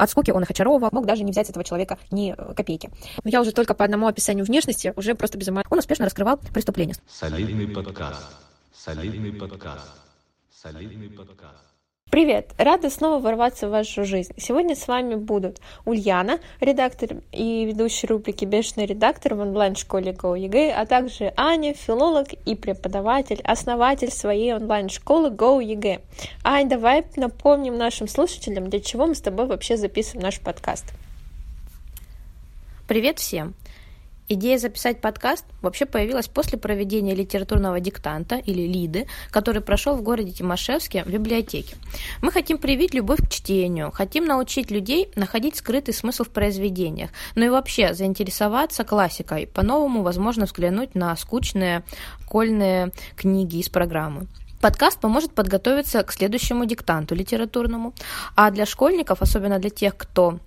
От 0.00 0.08
скуки 0.08 0.30
он 0.30 0.42
их 0.42 0.50
очаровывал, 0.50 0.88
мог 0.92 1.04
даже 1.04 1.24
не 1.24 1.30
взять 1.30 1.50
этого 1.50 1.62
человека 1.62 1.98
ни 2.10 2.32
э, 2.32 2.54
копейки. 2.54 2.90
Но 3.22 3.28
я 3.28 3.42
уже 3.42 3.52
только 3.52 3.74
по 3.74 3.84
одному 3.84 4.06
описанию 4.06 4.46
внешности 4.46 4.94
уже 4.96 5.14
просто 5.14 5.36
без 5.36 5.48
ума. 5.48 5.62
Он 5.68 5.78
успешно 5.78 6.06
раскрывал 6.06 6.38
преступления. 6.38 6.94
Солидный 7.06 7.68
подкаст. 7.68 8.24
Солидный 8.72 9.32
подкаст. 9.32 9.90
Солидный 10.50 11.10
подкаст. 11.10 11.69
Привет! 12.10 12.50
Рада 12.58 12.90
снова 12.90 13.22
ворваться 13.22 13.68
в 13.68 13.70
вашу 13.70 14.04
жизнь. 14.04 14.32
Сегодня 14.36 14.74
с 14.74 14.88
вами 14.88 15.14
будут 15.14 15.60
Ульяна, 15.84 16.40
редактор 16.60 17.18
и 17.30 17.64
ведущий 17.64 18.08
рубрики 18.08 18.44
«Бешеный 18.44 18.86
редактор» 18.86 19.36
в 19.36 19.38
онлайн-школе 19.38 20.10
GoEG, 20.10 20.72
а 20.72 20.86
также 20.86 21.32
Аня, 21.36 21.72
филолог 21.72 22.32
и 22.32 22.56
преподаватель, 22.56 23.40
основатель 23.44 24.10
своей 24.10 24.52
онлайн-школы 24.52 25.30
GoEG. 25.30 26.00
Ань, 26.42 26.68
давай 26.68 27.04
напомним 27.14 27.78
нашим 27.78 28.08
слушателям, 28.08 28.68
для 28.70 28.80
чего 28.80 29.06
мы 29.06 29.14
с 29.14 29.20
тобой 29.20 29.46
вообще 29.46 29.76
записываем 29.76 30.24
наш 30.24 30.40
подкаст. 30.40 30.86
Привет 32.88 33.20
всем! 33.20 33.54
Идея 34.32 34.58
записать 34.58 35.00
подкаст 35.00 35.44
вообще 35.60 35.86
появилась 35.86 36.28
после 36.28 36.56
проведения 36.56 37.16
литературного 37.16 37.80
диктанта 37.80 38.36
или 38.36 38.62
ЛИДы, 38.62 39.08
который 39.32 39.60
прошел 39.60 39.96
в 39.96 40.02
городе 40.02 40.30
Тимошевске 40.30 41.02
в 41.02 41.08
библиотеке. 41.08 41.74
Мы 42.22 42.30
хотим 42.30 42.58
привить 42.58 42.94
любовь 42.94 43.18
к 43.26 43.28
чтению, 43.28 43.90
хотим 43.90 44.26
научить 44.26 44.70
людей 44.70 45.10
находить 45.16 45.56
скрытый 45.56 45.92
смысл 45.92 46.22
в 46.22 46.28
произведениях, 46.28 47.10
ну 47.34 47.44
и 47.44 47.48
вообще 47.48 47.92
заинтересоваться 47.92 48.84
классикой, 48.84 49.48
по-новому, 49.48 50.02
возможно, 50.02 50.46
взглянуть 50.46 50.94
на 50.94 51.16
скучные 51.16 51.82
кольные 52.28 52.92
книги 53.16 53.56
из 53.56 53.68
программы. 53.68 54.28
Подкаст 54.60 55.00
поможет 55.00 55.34
подготовиться 55.34 56.04
к 56.04 56.12
следующему 56.12 56.66
диктанту 56.66 57.16
литературному, 57.16 57.94
а 58.36 58.52
для 58.52 58.64
школьников, 58.64 59.22
особенно 59.22 59.58
для 59.58 59.70
тех, 59.70 59.96
кто 59.96 60.38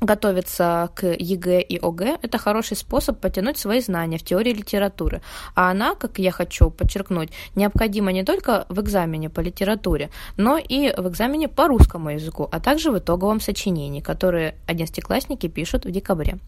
готовится 0.00 0.90
к 0.94 1.06
ЕГЭ 1.06 1.60
и 1.60 1.78
ОГЭ– 1.78 2.18
это 2.22 2.38
хороший 2.38 2.76
способ 2.76 3.20
подтянуть 3.20 3.58
свои 3.58 3.80
знания 3.80 4.18
в 4.18 4.22
теории 4.22 4.52
литературы. 4.52 5.22
А 5.54 5.70
она, 5.70 5.94
как 5.94 6.18
я 6.18 6.30
хочу 6.30 6.70
подчеркнуть, 6.70 7.30
необходима 7.54 8.12
не 8.12 8.24
только 8.24 8.66
в 8.68 8.80
экзамене 8.80 9.30
по 9.30 9.40
литературе, 9.40 10.10
но 10.36 10.58
и 10.58 10.92
в 10.96 11.08
экзамене 11.08 11.48
по 11.48 11.68
русскому 11.68 12.10
языку, 12.10 12.48
а 12.50 12.60
также 12.60 12.90
в 12.90 12.98
итоговом 12.98 13.40
сочинении, 13.40 14.00
которые 14.00 14.54
одиннадцатиклассники 14.66 15.48
пишут 15.48 15.84
в 15.84 15.90
декабре. 15.90 16.38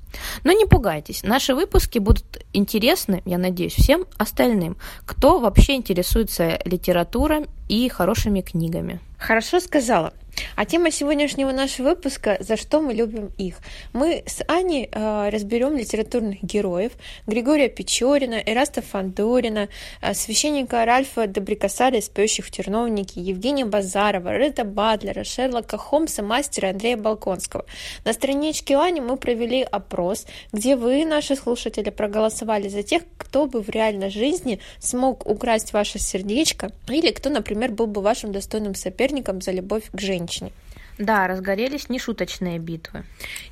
Но 0.44 0.52
не 0.52 0.66
пугайтесь, 0.66 1.22
наши 1.22 1.54
выпуски 1.54 1.98
будут 1.98 2.44
интересны, 2.52 3.22
я 3.24 3.38
надеюсь, 3.38 3.74
всем 3.74 4.06
остальным, 4.16 4.76
кто 5.06 5.38
вообще 5.38 5.74
интересуется 5.74 6.60
литературой 6.64 7.46
и 7.70 7.88
хорошими 7.88 8.40
книгами. 8.40 8.98
Хорошо 9.18 9.60
сказала. 9.60 10.12
А 10.56 10.64
тема 10.64 10.90
сегодняшнего 10.90 11.52
нашего 11.52 11.90
выпуска 11.90 12.36
«За 12.40 12.56
что 12.56 12.80
мы 12.80 12.94
любим 12.94 13.30
их?». 13.36 13.56
Мы 13.92 14.22
с 14.26 14.42
Аней 14.48 14.88
э, 14.90 15.28
разберем 15.28 15.76
литературных 15.76 16.42
героев 16.42 16.92
Григория 17.26 17.68
Печорина, 17.68 18.34
Эраста 18.34 18.80
Фандорина, 18.80 19.68
э, 20.00 20.14
священника 20.14 20.84
Ральфа 20.84 21.26
Добрикасаля, 21.26 22.00
спящих 22.00 22.46
в 22.46 22.50
терновнике, 22.50 23.20
Евгения 23.20 23.64
Базарова, 23.64 24.36
Ретта 24.36 24.64
Батлера, 24.64 25.24
Шерлока 25.24 25.76
Холмса, 25.76 26.22
мастера 26.22 26.70
Андрея 26.70 26.96
Балконского. 26.96 27.64
На 28.04 28.12
страничке 28.12 28.76
Ани 28.76 29.00
мы 29.00 29.16
провели 29.16 29.62
опрос, 29.62 30.26
где 30.52 30.76
вы, 30.76 31.04
наши 31.04 31.36
слушатели, 31.36 31.91
проголосовали 31.91 32.68
за 32.68 32.82
тех, 32.82 33.02
кто 33.18 33.46
бы 33.46 33.62
в 33.62 33.68
реальной 33.68 34.10
жизни 34.10 34.60
смог 34.78 35.26
украсть 35.26 35.72
ваше 35.72 35.98
сердечко 35.98 36.70
или 36.88 37.10
кто, 37.10 37.30
например, 37.30 37.59
был 37.69 37.86
бы 37.86 38.00
вашим 38.00 38.33
достойным 38.33 38.75
соперником 38.75 39.41
за 39.41 39.53
любовь 39.53 39.91
к 39.92 40.00
женщине 40.00 40.20
женщине. 40.30 40.53
Да, 40.98 41.27
разгорелись 41.27 41.89
нешуточные 41.89 42.58
битвы. 42.58 43.05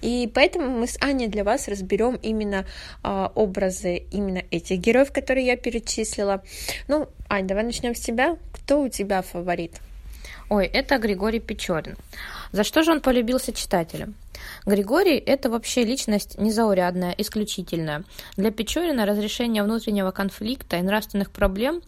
И 0.02 0.30
поэтому 0.34 0.68
мы 0.68 0.86
с 0.86 0.98
Аней 1.00 1.28
для 1.28 1.44
вас 1.44 1.68
разберем 1.68 2.18
именно 2.22 2.66
э, 3.02 3.28
образы 3.34 4.02
именно 4.12 4.42
этих 4.50 4.80
героев, 4.80 5.12
которые 5.12 5.46
я 5.46 5.56
перечислила. 5.56 6.42
Ну, 6.88 7.08
Ань, 7.30 7.46
давай 7.46 7.64
начнем 7.64 7.94
с 7.94 8.00
тебя. 8.00 8.36
Кто 8.52 8.82
у 8.82 8.88
тебя 8.90 9.22
фаворит? 9.22 9.80
Ой, 10.50 10.66
это 10.66 10.98
Григорий 10.98 11.40
Печорин. 11.40 11.96
За 12.52 12.64
что 12.64 12.82
же 12.82 12.92
он 12.92 13.00
полюбился 13.00 13.52
читателям? 13.52 14.14
Григорий– 14.64 15.16
это 15.26 15.50
вообще 15.50 15.84
личность 15.84 16.38
незаурядная, 16.38 17.14
исключительная. 17.18 18.04
Для 18.36 18.50
Печорина 18.50 19.04
разрешение 19.04 19.62
внутреннего 19.62 20.10
конфликта 20.10 20.76
и 20.76 20.82
нравственных 20.82 21.30
проблем 21.30 21.82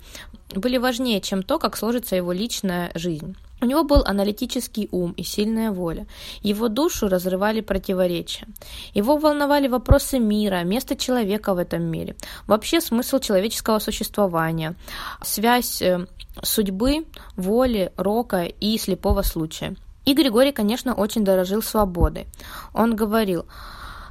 были 0.55 0.77
важнее, 0.77 1.21
чем 1.21 1.43
то, 1.43 1.59
как 1.59 1.77
сложится 1.77 2.17
его 2.17 2.33
личная 2.33 2.91
жизнь. 2.95 3.35
У 3.63 3.67
него 3.67 3.85
был 3.85 4.03
аналитический 4.07 4.89
ум 4.91 5.13
и 5.13 5.23
сильная 5.23 5.71
воля. 5.71 6.07
Его 6.43 6.69
душу 6.69 7.09
разрывали 7.09 7.61
противоречия. 7.61 8.47
Его 8.95 9.19
волновали 9.19 9.69
вопросы 9.69 10.19
мира, 10.19 10.65
место 10.65 10.97
человека 10.97 11.55
в 11.55 11.59
этом 11.59 11.83
мире, 11.83 12.17
вообще 12.47 12.81
смысл 12.81 13.19
человеческого 13.19 13.79
существования, 13.79 14.75
связь 15.23 15.83
э, 15.83 16.07
судьбы, 16.43 17.07
воли, 17.37 17.93
рока 17.97 18.45
и 18.45 18.79
слепого 18.79 19.23
случая. 19.23 19.77
И 20.05 20.15
Григорий, 20.15 20.53
конечно, 20.53 20.95
очень 20.95 21.25
дорожил 21.25 21.63
свободой. 21.63 22.27
Он 22.73 22.97
говорил– 22.97 23.47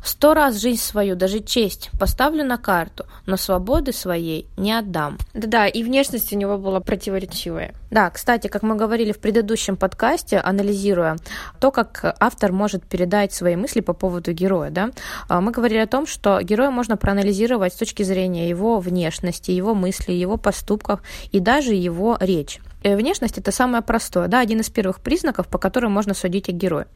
Сто 0.03 0.33
раз 0.33 0.57
жизнь 0.57 0.81
свою, 0.81 1.15
даже 1.15 1.39
честь, 1.39 1.89
поставлю 1.99 2.43
на 2.43 2.57
карту, 2.57 3.05
но 3.25 3.37
свободы 3.37 3.91
своей 3.91 4.47
не 4.57 4.73
отдам. 4.73 5.17
Да-да, 5.33 5.67
и 5.67 5.83
внешность 5.83 6.33
у 6.33 6.37
него 6.37 6.57
была 6.57 6.79
противоречивая. 6.79 7.73
Да, 7.91 8.09
кстати, 8.09 8.47
как 8.47 8.63
мы 8.63 8.75
говорили 8.75 9.11
в 9.11 9.19
предыдущем 9.19 9.75
подкасте, 9.75 10.37
анализируя 10.37 11.17
то, 11.59 11.71
как 11.71 12.15
автор 12.19 12.51
может 12.51 12.85
передать 12.85 13.33
свои 13.33 13.55
мысли 13.55 13.81
по 13.81 13.93
поводу 13.93 14.31
героя, 14.31 14.69
да, 14.69 14.91
а, 15.27 15.41
мы 15.41 15.51
говорили 15.51 15.79
о 15.79 15.87
том, 15.87 16.05
что 16.05 16.41
героя 16.41 16.71
можно 16.71 16.97
проанализировать 16.97 17.73
с 17.73 17.77
точки 17.77 18.03
зрения 18.03 18.49
его 18.49 18.79
внешности, 18.79 19.51
его 19.51 19.73
мыслей, 19.73 20.19
его 20.19 20.37
поступков 20.37 21.01
и 21.31 21.39
даже 21.39 21.73
его 21.73 22.17
речи. 22.19 22.61
Э, 22.83 22.95
внешность– 22.95 23.37
это 23.37 23.51
самое 23.51 23.83
простое, 23.83 24.27
да, 24.27 24.39
один 24.39 24.61
из 24.61 24.69
первых 24.69 25.01
признаков, 25.01 25.47
по 25.47 25.57
которым 25.57 25.91
можно 25.91 26.13
судить 26.13 26.49
о 26.49 26.51
герое. 26.51 26.87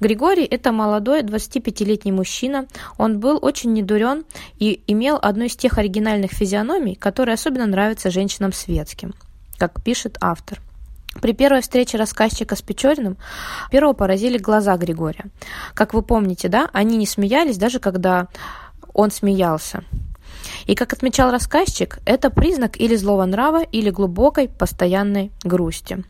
Григорий– 0.00 0.44
это 0.50 0.72
молодой 0.72 1.22
25-летний 1.22 2.12
мужчина. 2.12 2.66
Он 2.98 3.20
был 3.20 3.38
очень 3.40 3.72
недурен 3.72 4.24
и 4.58 4.82
имел 4.86 5.18
одну 5.20 5.44
из 5.44 5.56
тех 5.56 5.78
оригинальных 5.78 6.32
физиономий, 6.32 6.96
которые 6.96 7.34
особенно 7.34 7.66
нравятся 7.66 8.10
женщинам 8.10 8.52
светским, 8.52 9.14
как 9.58 9.82
пишет 9.82 10.18
автор. 10.20 10.60
При 11.20 11.32
первой 11.32 11.60
встрече 11.60 11.98
рассказчика 11.98 12.54
с 12.54 12.62
Печориным 12.62 13.16
первого 13.70 13.94
поразили 13.94 14.38
глаза 14.38 14.76
Григория. 14.76 15.24
Как 15.74 15.92
вы 15.92 16.02
помните, 16.02 16.48
да, 16.48 16.70
они 16.72 16.96
не 16.96 17.06
смеялись, 17.06 17.58
даже 17.58 17.80
когда 17.80 18.28
он 18.94 19.10
смеялся. 19.10 19.84
И, 20.70 20.76
как 20.76 20.92
отмечал 20.92 21.32
рассказчик, 21.32 21.98
это 22.04 22.30
признак 22.30 22.80
или 22.80 22.94
злого 22.94 23.24
нрава, 23.24 23.62
или 23.62 23.90
глубокой 23.90 24.48
постоянной 24.48 25.32
грусти. 25.42 26.04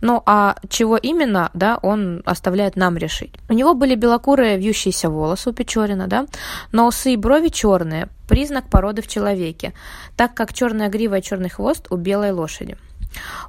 Ну 0.00 0.22
а 0.24 0.56
чего 0.70 0.96
именно, 0.96 1.50
да, 1.52 1.78
он 1.82 2.22
оставляет 2.24 2.76
нам 2.76 2.96
решить. 2.96 3.34
У 3.50 3.52
него 3.52 3.74
были 3.74 3.94
белокурые 3.94 4.56
вьющиеся 4.56 5.10
волосы 5.10 5.50
у 5.50 5.52
Печорина, 5.52 6.06
да, 6.06 6.26
но 6.72 6.86
усы 6.86 7.12
и 7.12 7.16
брови 7.16 7.48
черные, 7.48 8.08
признак 8.26 8.70
породы 8.70 9.02
в 9.02 9.06
человеке, 9.06 9.74
так 10.16 10.32
как 10.32 10.54
черная 10.54 10.88
грива 10.88 11.18
и 11.18 11.22
черный 11.22 11.50
хвост 11.50 11.86
у 11.90 11.96
белой 11.96 12.32
лошади. 12.32 12.78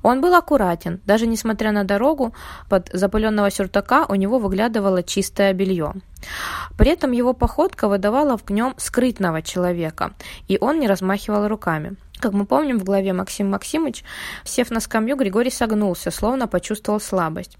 Он 0.03 0.22
был 0.22 0.35
аккуратен, 0.35 1.01
даже 1.05 1.28
несмотря 1.28 1.72
на 1.72 1.83
дорогу, 1.83 2.33
под 2.69 2.89
запыленного 2.94 3.51
сюртака 3.51 4.05
у 4.09 4.16
него 4.16 4.39
выглядывало 4.39 5.03
чистое 5.03 5.53
белье. 5.53 5.94
При 6.78 6.91
этом 6.91 7.11
его 7.11 7.33
походка 7.33 7.88
выдавала 7.88 8.38
в 8.38 8.50
нем 8.50 8.73
скрытного 8.78 9.41
человека, 9.41 10.13
и 10.47 10.57
он 10.59 10.79
не 10.79 10.88
размахивал 10.88 11.47
руками. 11.47 11.95
Как 12.19 12.33
мы 12.33 12.45
помним, 12.45 12.79
в 12.79 12.83
главе 12.83 13.13
Максим 13.13 13.51
Максимыч, 13.51 14.03
сев 14.44 14.72
на 14.72 14.79
скамью, 14.79 15.17
Григорий 15.17 15.51
согнулся, 15.51 16.09
словно 16.09 16.47
почувствовал 16.47 16.99
слабость. 16.99 17.57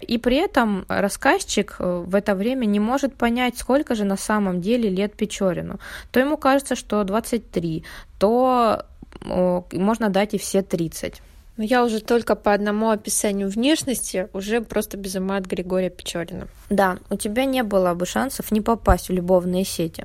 И 0.00 0.18
при 0.18 0.36
этом 0.36 0.84
рассказчик 0.88 1.76
э, 1.78 2.04
в 2.04 2.14
это 2.16 2.34
время 2.34 2.66
не 2.66 2.80
может 2.80 3.14
понять, 3.14 3.56
сколько 3.56 3.94
же 3.94 4.04
на 4.04 4.16
самом 4.16 4.60
деле 4.60 4.90
лет 4.90 5.14
Печорину. 5.16 5.78
То 6.10 6.20
ему 6.20 6.36
кажется, 6.36 6.74
что 6.74 7.04
23, 7.04 7.84
то 8.18 8.84
можно 9.72 10.10
дать 10.10 10.34
и 10.34 10.38
все 10.38 10.62
30. 10.62 11.22
Но 11.56 11.64
я 11.64 11.84
уже 11.84 12.00
только 12.00 12.34
по 12.34 12.52
одному 12.52 12.90
описанию 12.90 13.48
внешности 13.48 14.28
уже 14.32 14.60
просто 14.60 14.96
без 14.96 15.14
ума 15.14 15.36
от 15.36 15.46
Григория 15.46 15.90
Печорина. 15.90 16.48
Да, 16.68 16.98
у 17.10 17.16
тебя 17.16 17.44
не 17.44 17.62
было 17.62 17.94
бы 17.94 18.06
шансов 18.06 18.50
не 18.50 18.60
попасть 18.60 19.08
в 19.08 19.12
любовные 19.12 19.64
сети. 19.64 20.04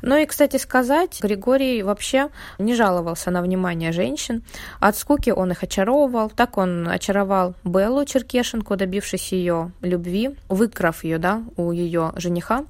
Ну 0.00 0.16
и, 0.16 0.26
кстати 0.26 0.56
сказать, 0.56 1.20
Григорий 1.22 1.82
вообще 1.82 2.30
не 2.58 2.74
жаловался 2.74 3.30
на 3.30 3.42
внимание 3.42 3.92
женщин. 3.92 4.42
От 4.80 4.96
скуки 4.96 5.30
он 5.30 5.52
их 5.52 5.62
очаровывал. 5.62 6.30
Так 6.30 6.58
он 6.58 6.88
очаровал 6.88 7.54
Беллу 7.64 8.04
Черкешенко, 8.04 8.76
добившись 8.76 9.32
ее 9.32 9.70
любви, 9.80 10.36
выкрав 10.48 11.04
ее, 11.04 11.18
да, 11.18 11.42
у 11.56 11.70
ее 11.70 12.12
жениха. 12.16 12.64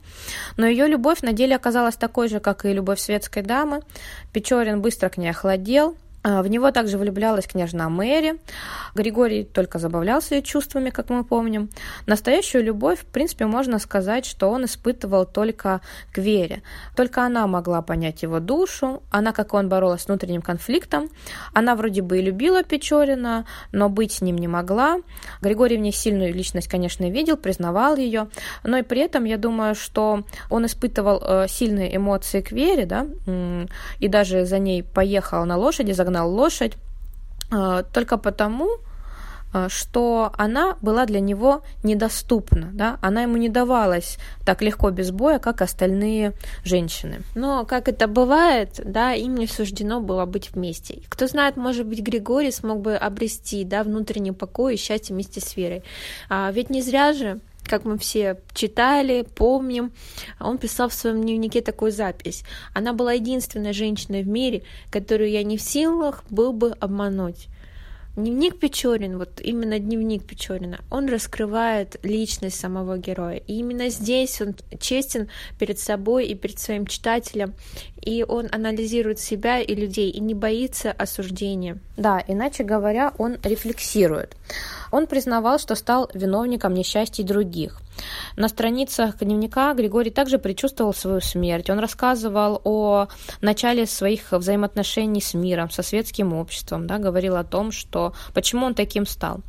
Но 0.57 0.67
ее 0.67 0.87
любовь 0.89 1.23
на 1.23 1.33
деле 1.33 1.57
оказалась 1.57 1.97
такой 1.97 2.29
же, 2.29 2.41
как 2.41 2.67
и 2.67 2.73
любовь 2.73 3.01
светской 3.01 3.43
дамы. 3.43 3.81
Печорин 4.33 4.83
быстро 4.83 5.09
к 5.09 5.17
ней 5.17 5.31
охладел, 5.31 5.97
в 6.25 6.47
него 6.47 6.71
также 6.71 6.99
влюблялась 6.99 7.47
княжна 7.47 7.89
Мэри. 7.89 8.39
Григорий 8.95 9.45
только 9.45 9.79
забавлялся 9.79 10.37
ее 10.37 10.43
чувствами, 10.43 10.91
как 10.91 11.11
мы 11.11 11.25
помним. 11.25 11.69
Настоящую 12.07 12.65
любовь, 12.65 13.01
в 13.01 13.07
принципе, 13.07 13.47
можно 13.47 13.79
сказать, 13.79 14.25
что 14.25 14.49
он 14.49 14.65
испытывал 14.65 15.27
только 15.27 15.81
к 16.13 16.19
Вере. 16.19 16.63
Только 16.97 17.23
она 17.23 17.47
могла 17.47 17.83
понять 17.83 18.23
его 18.23 18.39
душу, 18.39 19.03
она, 19.11 19.33
как 19.33 19.53
он, 19.55 19.69
боролась 19.69 20.03
с 20.03 20.07
внутренним 20.07 20.43
конфликтом. 20.43 21.09
Она 21.55 21.75
вроде 21.75 22.03
бы 22.03 22.19
и 22.19 22.23
любила 22.23 22.63
Печорина, 22.63 23.45
но 23.73 23.89
быть 23.89 24.13
с 24.13 24.21
ним 24.21 24.37
не 24.37 24.49
могла. 24.49 24.99
Григорий 25.41 25.77
в 25.77 25.81
ней 25.81 25.93
сильную 25.93 26.33
личность, 26.33 26.69
конечно, 26.69 27.11
видел, 27.11 27.37
признавал 27.37 27.97
ее, 27.97 28.29
но 28.63 28.79
и 28.79 28.83
при 28.83 29.01
этом, 29.01 29.25
я 29.25 29.39
думаю, 29.39 29.75
что 29.75 30.23
он 30.51 30.67
испытывал 30.67 31.21
э, 31.21 31.47
сильные 31.49 31.97
эмоции 31.97 32.43
к 32.43 32.53
Вере, 32.53 32.87
да, 32.87 33.07
и 33.99 34.09
даже 34.09 34.45
за 34.45 34.59
ней 34.59 34.83
поехал 34.83 35.45
на 35.45 35.57
лошади, 35.57 35.93
загнал 35.93 36.12
загнал 36.13 36.31
лошадь 36.31 36.75
а, 37.51 37.83
только 37.83 38.19
потому, 38.19 38.79
а, 39.53 39.69
что 39.69 40.33
она 40.37 40.77
была 40.83 41.07
для 41.07 41.21
него 41.21 41.63
недоступна, 41.83 42.71
да? 42.73 42.99
она 43.03 43.23
ему 43.23 43.37
не 43.37 43.49
давалась 43.49 44.19
так 44.45 44.63
легко 44.63 44.91
без 44.91 45.11
боя, 45.11 45.39
как 45.39 45.63
остальные 45.63 46.33
женщины. 46.65 47.23
Но, 47.35 47.65
как 47.65 47.89
это 47.89 48.09
бывает, 48.09 48.81
да, 48.85 49.13
им 49.13 49.35
не 49.37 49.47
суждено 49.47 50.01
было 50.01 50.27
быть 50.27 50.53
вместе. 50.53 51.03
Кто 51.09 51.27
знает, 51.27 51.57
может 51.57 51.87
быть, 51.87 52.01
Григорий 52.01 52.53
смог 52.53 52.81
бы 52.81 52.95
обрести 52.95 53.65
да, 53.65 53.83
внутренний 53.83 54.33
покой 54.33 54.75
и 54.75 54.79
счастье 54.79 55.15
вместе 55.15 55.41
с 55.41 55.57
Верой. 55.57 55.83
А, 56.29 56.51
ведь 56.53 56.71
не 56.71 56.83
зря 56.83 57.13
же 57.13 57.41
как 57.65 57.85
мы 57.85 57.99
все 57.99 58.41
читали, 58.55 59.27
помним, 59.35 59.93
он 60.41 60.59
писал 60.59 60.89
в 60.89 60.95
своем 60.95 61.23
дневнике 61.23 61.61
такую 61.61 61.93
запись. 61.93 62.45
Она 62.75 62.93
была 62.93 63.13
единственной 63.13 63.73
женщиной 63.73 64.23
в 64.23 64.29
мире, 64.29 64.63
которую 64.91 65.31
я 65.31 65.43
не 65.43 65.57
в 65.57 65.63
силах 65.63 66.25
был 66.31 66.53
бы 66.53 66.73
обмануть. 66.81 67.49
Дневник 68.15 68.59
Печорин, 68.59 69.17
вот 69.17 69.41
именно 69.41 69.79
дневник 69.79 70.27
Печорина, 70.27 70.81
он 70.91 71.09
раскрывает 71.09 71.97
личность 72.03 72.61
самого 72.61 72.99
героя. 72.99 73.37
И 73.37 73.55
именно 73.55 73.89
здесь 73.89 74.39
он 74.43 74.55
честен 74.79 75.31
перед 75.59 75.79
собой 75.79 76.27
и 76.27 76.35
перед 76.35 76.59
своим 76.59 76.87
читателем, 76.87 77.55
и 78.03 78.25
он 78.25 78.49
анализирует 78.53 79.21
себя 79.21 79.61
и 79.61 79.75
людей, 79.75 80.11
и 80.11 80.21
не 80.21 80.35
боится 80.35 80.93
осуждения. 80.93 81.79
Да, 81.97 82.23
иначе 82.27 82.65
говоря, 82.65 83.13
он 83.19 83.39
рефлексирует. 83.43 84.37
Он 84.91 85.07
признавал, 85.07 85.59
что 85.59 85.75
стал 85.75 86.11
виновником 86.13 86.75
несчастий 86.75 87.23
других. 87.23 87.81
На 88.37 88.49
страницах 88.49 89.19
дневника 89.19 89.75
Григорий 89.75 90.11
также 90.11 90.39
предчувствовал 90.39 90.95
свою 90.95 91.21
смерть. 91.21 91.71
Он 91.71 91.79
рассказывал 91.79 92.61
о 92.65 93.09
начале 93.41 93.87
своих 93.87 94.33
взаимоотношений 94.33 95.21
с 95.21 95.35
миром, 95.35 95.71
со 95.71 95.83
светским 95.83 96.33
обществом, 96.33 96.87
да, 96.87 96.99
говорил 96.99 97.37
о 97.37 97.45
том, 97.45 97.73
что 97.73 98.15
почему 98.35 98.67
он 98.67 98.75
таким 98.75 99.07
стал. 99.07 99.41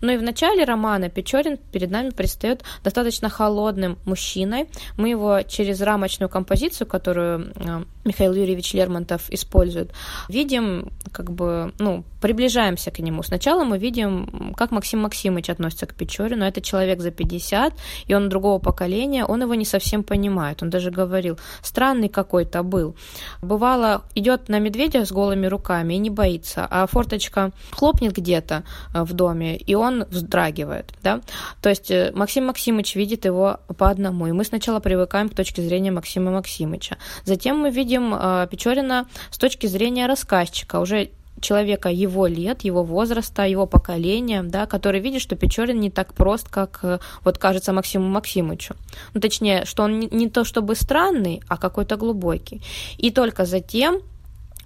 Но 0.00 0.12
и 0.12 0.18
в 0.18 0.22
начале 0.22 0.64
романа 0.64 1.08
Печорин 1.08 1.56
перед 1.56 1.90
нами 1.90 2.10
предстает 2.10 2.62
достаточно 2.84 3.28
холодным 3.28 3.98
мужчиной. 4.04 4.68
Мы 4.96 5.10
его 5.10 5.42
через 5.42 5.80
рамочную 5.80 6.28
композицию, 6.28 6.86
которую 6.86 7.52
э, 7.54 7.84
Михаил 8.04 8.32
Юрьевич 8.32 8.74
Лермонтов 8.74 9.30
использует, 9.30 9.92
видим, 10.28 10.90
как 11.12 11.30
бы, 11.30 11.72
ну, 11.78 12.04
приближаемся 12.20 12.90
к 12.90 12.98
нему. 12.98 13.22
Сначала 13.22 13.64
мы 13.64 13.78
видим, 13.78 14.54
как 14.56 14.70
Максим 14.70 15.00
Максимович 15.00 15.50
относится 15.50 15.86
к 15.86 15.94
Печорину. 15.94 16.44
Это 16.44 16.60
человек 16.60 17.00
за 17.00 17.10
50, 17.10 17.74
и 18.06 18.14
он 18.14 18.28
другого 18.28 18.58
поколения, 18.58 19.24
он 19.24 19.42
его 19.42 19.54
не 19.54 19.64
совсем 19.64 20.02
понимает. 20.02 20.62
Он 20.62 20.70
даже 20.70 20.90
говорил, 20.90 21.38
странный 21.62 22.08
какой-то 22.08 22.62
был. 22.62 22.96
Бывало, 23.40 24.02
идет 24.14 24.48
на 24.48 24.58
медведя 24.58 25.04
с 25.04 25.12
голыми 25.12 25.46
руками 25.46 25.94
и 25.94 25.98
не 25.98 26.10
боится, 26.10 26.66
а 26.70 26.86
форточка 26.86 27.52
хлопнет 27.70 28.12
где-то 28.12 28.64
э, 28.94 29.02
в 29.02 29.12
доме, 29.12 29.56
и 29.56 29.74
он 29.74 30.04
вздрагивает. 30.08 30.92
Да? 31.02 31.20
То 31.60 31.68
есть 31.68 31.90
э, 31.90 32.12
Максим 32.14 32.46
Максимович 32.46 32.96
видит 32.96 33.24
его 33.24 33.60
по 33.76 33.90
одному, 33.90 34.26
и 34.26 34.32
мы 34.32 34.44
сначала 34.44 34.80
привыкаем 34.80 35.28
к 35.28 35.34
точке 35.34 35.62
зрения 35.62 35.90
Максима 35.90 36.30
Максимовича. 36.30 36.96
Затем 37.24 37.58
мы 37.58 37.70
видим 37.70 37.91
э, 37.98 38.46
Печорина 38.50 39.06
с 39.30 39.38
точки 39.38 39.66
зрения 39.66 40.06
рассказчика, 40.06 40.80
уже 40.80 41.10
человека 41.40 41.88
его 41.88 42.26
лет, 42.26 42.64
его 42.64 42.84
возраста, 42.84 43.42
его 43.46 43.66
поколения, 43.66 44.42
да, 44.42 44.66
который 44.66 45.00
видит, 45.00 45.20
что 45.20 45.36
Печорин 45.36 45.80
не 45.80 45.90
так 45.90 46.14
прост, 46.14 46.48
как 46.48 46.80
э, 46.82 46.98
вот 47.24 47.38
кажется 47.38 47.72
Максиму 47.72 48.08
Максимовичу. 48.08 48.74
Ну, 49.14 49.20
точнее, 49.20 49.64
что 49.64 49.82
он 49.82 50.00
не, 50.00 50.08
не 50.10 50.28
то 50.28 50.44
чтобы 50.44 50.74
странный, 50.74 51.42
а 51.48 51.56
какой-то 51.56 51.96
глубокий. 51.96 52.62
И 52.98 53.10
только 53.10 53.44
затем 53.44 54.00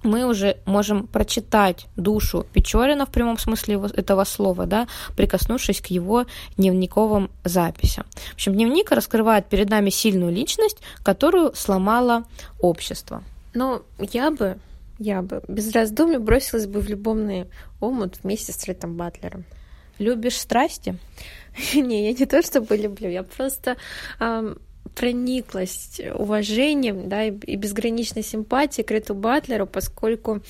мы 0.06 0.24
уже 0.24 0.58
можем 0.64 1.06
прочитать 1.06 1.86
душу 1.96 2.46
Печорина 2.52 3.06
в 3.06 3.10
прямом 3.10 3.38
смысле 3.38 3.80
этого 3.94 4.24
слова, 4.24 4.66
да, 4.66 4.88
прикоснувшись 5.16 5.80
к 5.80 5.86
его 5.86 6.26
дневниковым 6.56 7.30
записям. 7.44 8.06
В 8.30 8.34
общем, 8.34 8.54
дневник 8.54 8.90
раскрывает 8.90 9.46
перед 9.46 9.68
нами 9.68 9.90
сильную 9.90 10.32
личность, 10.32 10.78
которую 11.02 11.54
сломало 11.54 12.24
общество. 12.60 13.22
Но 13.54 13.82
я 13.98 14.30
бы 14.30 14.58
я 14.98 15.20
бы 15.20 15.42
без 15.46 15.72
раздумий 15.72 16.18
бросилась 16.18 16.66
бы 16.66 16.80
в 16.80 16.88
любовный 16.88 17.46
омут 17.80 18.20
вместе 18.22 18.52
с 18.52 18.64
Ритом 18.64 18.96
Батлером. 18.96 19.44
Любишь 19.98 20.38
страсти? 20.38 20.98
Не, 21.74 22.08
я 22.08 22.12
не 22.12 22.26
то 22.26 22.42
чтобы 22.42 22.76
люблю, 22.76 23.08
я 23.08 23.22
просто 23.22 23.76
прониклась 24.94 26.00
уважением 26.14 27.08
да, 27.08 27.24
и 27.24 27.56
безграничной 27.56 28.22
симпатией 28.22 28.86
к 28.86 28.90
Риту 28.90 29.14
Батлеру, 29.14 29.66
поскольку 29.66 30.42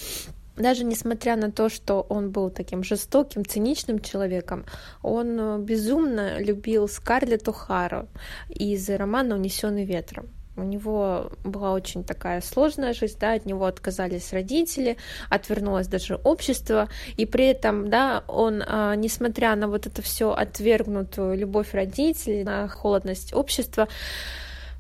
даже 0.57 0.85
несмотря 0.85 1.37
на 1.37 1.51
то, 1.53 1.69
что 1.69 2.01
он 2.09 2.31
был 2.31 2.51
таким 2.51 2.83
жестоким, 2.83 3.45
циничным 3.45 4.01
человеком, 4.01 4.65
он 5.03 5.39
э, 5.39 5.59
безумно 5.59 6.41
любил 6.41 6.89
Скарлетт 6.89 7.47
О'Хару 7.47 8.09
из 8.49 8.89
романа 8.89 9.35
«Унесенный 9.35 9.85
ветром». 9.85 10.29
У 10.57 10.63
него 10.63 11.31
была 11.45 11.73
очень 11.73 12.03
такая 12.03 12.41
сложная 12.41 12.95
жизнь, 12.95 13.19
да, 13.21 13.35
от 13.35 13.45
него 13.45 13.67
отказались 13.67 14.33
родители, 14.33 14.97
отвернулось 15.29 15.87
даже 15.87 16.17
общество, 16.17 16.89
и 17.17 17.27
при 17.27 17.47
этом, 17.47 17.91
да, 17.91 18.25
он, 18.27 18.63
а, 18.67 18.95
несмотря 18.95 19.55
на 19.55 19.69
вот 19.69 19.87
это 19.87 20.01
все 20.01 20.33
отвергнутую 20.33 21.37
любовь 21.37 21.75
родителей, 21.75 22.45
на 22.45 22.69
холодность 22.69 23.35
общества, 23.35 23.89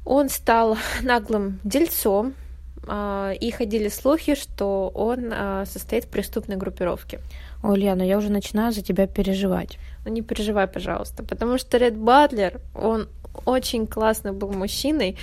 он 0.04 0.28
стал 0.28 0.78
наглым 1.02 1.60
дельцом, 1.64 2.34
а, 2.88 3.32
и 3.32 3.50
ходили 3.50 3.88
слухи, 3.88 4.34
что 4.34 4.90
он 4.94 5.32
а, 5.32 5.64
состоит 5.66 6.04
в 6.04 6.08
преступной 6.08 6.56
группировке. 6.56 7.20
Ой, 7.62 7.78
Лена, 7.78 8.02
я 8.02 8.16
уже 8.16 8.30
начинаю 8.30 8.72
за 8.72 8.82
тебя 8.82 9.06
переживать. 9.06 9.78
Ну 10.04 10.12
не 10.12 10.22
переживай, 10.22 10.68
пожалуйста, 10.68 11.24
потому 11.24 11.58
что 11.58 11.78
Ред 11.78 11.96
Батлер, 11.96 12.60
он 12.74 13.08
очень 13.44 13.86
классно 13.86 14.32
был 14.32 14.52
мужчиной, 14.52 15.16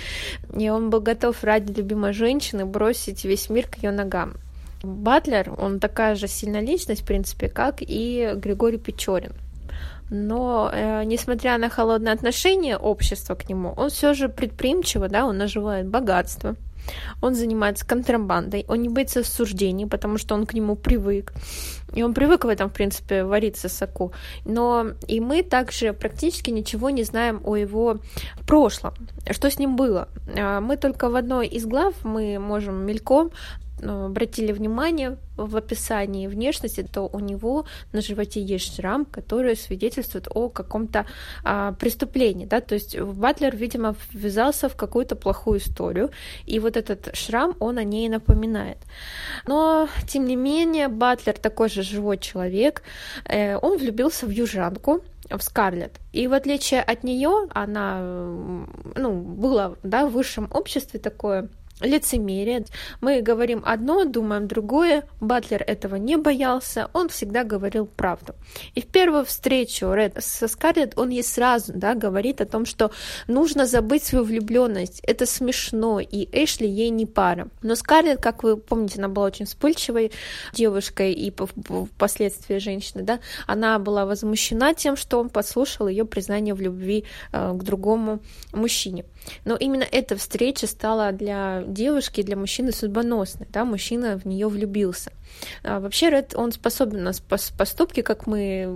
и 0.56 0.68
он 0.68 0.90
был 0.90 1.00
готов 1.00 1.42
ради 1.44 1.72
любимой 1.72 2.12
женщины 2.12 2.64
бросить 2.64 3.24
весь 3.24 3.50
мир 3.50 3.66
к 3.66 3.76
ее 3.76 3.90
ногам. 3.90 4.34
Батлер, 4.82 5.52
он 5.56 5.80
такая 5.80 6.14
же 6.14 6.28
сильная 6.28 6.60
личность, 6.60 7.02
в 7.02 7.06
принципе, 7.06 7.48
как 7.48 7.76
и 7.80 8.32
Григорий 8.36 8.78
Печорин. 8.78 9.32
Но, 10.10 10.70
э, 10.72 11.04
несмотря 11.04 11.56
на 11.58 11.70
холодное 11.70 12.12
отношение 12.12 12.76
общества 12.76 13.34
к 13.34 13.48
нему, 13.48 13.72
он 13.76 13.88
все 13.88 14.12
же 14.12 14.28
предприимчиво, 14.28 15.08
да, 15.08 15.24
он 15.24 15.38
наживает 15.38 15.88
богатство, 15.88 16.56
он 17.22 17.34
занимается 17.34 17.86
контрабандой, 17.86 18.64
он 18.68 18.82
не 18.82 18.88
боится 18.88 19.20
осуждений, 19.20 19.86
потому 19.86 20.18
что 20.18 20.34
он 20.34 20.46
к 20.46 20.52
нему 20.52 20.76
привык. 20.76 21.32
И 21.94 22.02
он 22.02 22.14
привык 22.14 22.44
в 22.44 22.48
этом, 22.48 22.68
в 22.68 22.72
принципе, 22.72 23.24
вариться 23.24 23.68
соку. 23.68 24.12
Но 24.44 24.88
и 25.06 25.20
мы 25.20 25.42
также 25.42 25.92
практически 25.92 26.50
ничего 26.50 26.90
не 26.90 27.04
знаем 27.04 27.40
о 27.44 27.56
его 27.56 27.98
прошлом, 28.46 28.94
что 29.30 29.50
с 29.50 29.58
ним 29.58 29.76
было. 29.76 30.08
А, 30.36 30.60
мы 30.60 30.76
только 30.76 31.08
в 31.08 31.16
одной 31.16 31.46
из 31.46 31.66
глав 31.66 31.94
мы 32.02 32.38
можем 32.38 32.86
мельком 32.86 33.30
обратили 33.82 34.52
внимание 34.52 35.18
в 35.36 35.56
описании 35.56 36.26
внешности, 36.26 36.86
то 36.90 37.08
у 37.12 37.18
него 37.18 37.66
на 37.92 38.00
животе 38.00 38.40
есть 38.40 38.76
шрам, 38.76 39.04
который 39.04 39.56
свидетельствует 39.56 40.28
о 40.30 40.48
каком-то 40.48 41.06
а, 41.42 41.72
преступлении, 41.72 42.46
да, 42.46 42.60
то 42.60 42.74
есть 42.74 42.98
Батлер, 42.98 43.56
видимо, 43.56 43.96
ввязался 44.12 44.68
в 44.68 44.76
какую-то 44.76 45.16
плохую 45.16 45.58
историю, 45.58 46.10
и 46.46 46.60
вот 46.60 46.76
этот 46.76 47.14
шрам, 47.16 47.54
он 47.58 47.78
о 47.78 47.84
ней 47.84 48.08
напоминает. 48.08 48.78
Но, 49.46 49.88
тем 50.06 50.26
не 50.26 50.36
менее, 50.36 50.88
Батлер 50.88 51.36
такой 51.36 51.68
же 51.68 51.82
живой 51.82 52.18
человек, 52.18 52.82
э, 53.24 53.56
он 53.56 53.78
влюбился 53.78 54.26
в 54.26 54.30
южанку, 54.30 55.02
в 55.30 55.40
Скарлетт. 55.40 56.00
И 56.12 56.26
в 56.26 56.32
отличие 56.32 56.82
от 56.82 57.02
нее, 57.02 57.48
она 57.54 58.00
ну, 58.00 59.12
была 59.12 59.74
да, 59.82 60.06
в 60.06 60.12
высшем 60.12 60.48
обществе 60.52 61.00
такое 61.00 61.48
лицемерие. 61.80 62.64
Мы 63.00 63.20
говорим 63.20 63.62
одно, 63.64 64.04
думаем 64.04 64.46
другое. 64.46 65.04
Батлер 65.20 65.62
этого 65.66 65.96
не 65.96 66.16
боялся, 66.16 66.88
он 66.92 67.08
всегда 67.08 67.44
говорил 67.44 67.86
правду. 67.86 68.34
И 68.74 68.80
в 68.80 68.86
первую 68.86 69.24
встречу 69.24 69.92
Ред 69.92 70.16
со 70.20 70.48
Скарлетт 70.48 70.96
он 70.96 71.10
ей 71.10 71.24
сразу 71.24 71.72
да, 71.74 71.94
говорит 71.94 72.40
о 72.40 72.46
том, 72.46 72.64
что 72.64 72.90
нужно 73.26 73.66
забыть 73.66 74.04
свою 74.04 74.24
влюбленность. 74.24 75.00
Это 75.00 75.26
смешно, 75.26 76.00
и 76.00 76.28
Эшли 76.32 76.68
ей 76.68 76.90
не 76.90 77.06
пара. 77.06 77.48
Но 77.62 77.74
Скарлетт, 77.74 78.22
как 78.22 78.42
вы 78.42 78.56
помните, 78.56 78.98
она 78.98 79.08
была 79.08 79.26
очень 79.26 79.46
вспыльчивой 79.46 80.12
девушкой 80.52 81.12
и 81.12 81.32
впоследствии 81.32 82.58
женщины, 82.58 83.02
да, 83.02 83.20
она 83.46 83.78
была 83.78 84.06
возмущена 84.06 84.74
тем, 84.74 84.96
что 84.96 85.18
он 85.18 85.28
послушал 85.28 85.88
ее 85.88 86.04
признание 86.04 86.54
в 86.54 86.60
любви 86.60 87.04
э, 87.32 87.52
к 87.52 87.62
другому 87.62 88.20
мужчине. 88.52 89.04
Но 89.44 89.56
именно 89.56 89.86
эта 89.90 90.16
встреча 90.16 90.66
стала 90.66 91.12
для 91.12 91.62
девушки, 91.66 92.22
для 92.22 92.36
мужчины 92.36 92.72
судьбоносной, 92.72 93.46
да, 93.50 93.64
мужчина 93.64 94.18
в 94.18 94.26
нее 94.26 94.48
влюбился. 94.48 95.12
А 95.62 95.80
вообще 95.80 96.10
Ред, 96.10 96.34
он 96.36 96.52
способен 96.52 97.04
на 97.04 97.12
поступки, 97.56 98.02
как 98.02 98.26
мы 98.26 98.66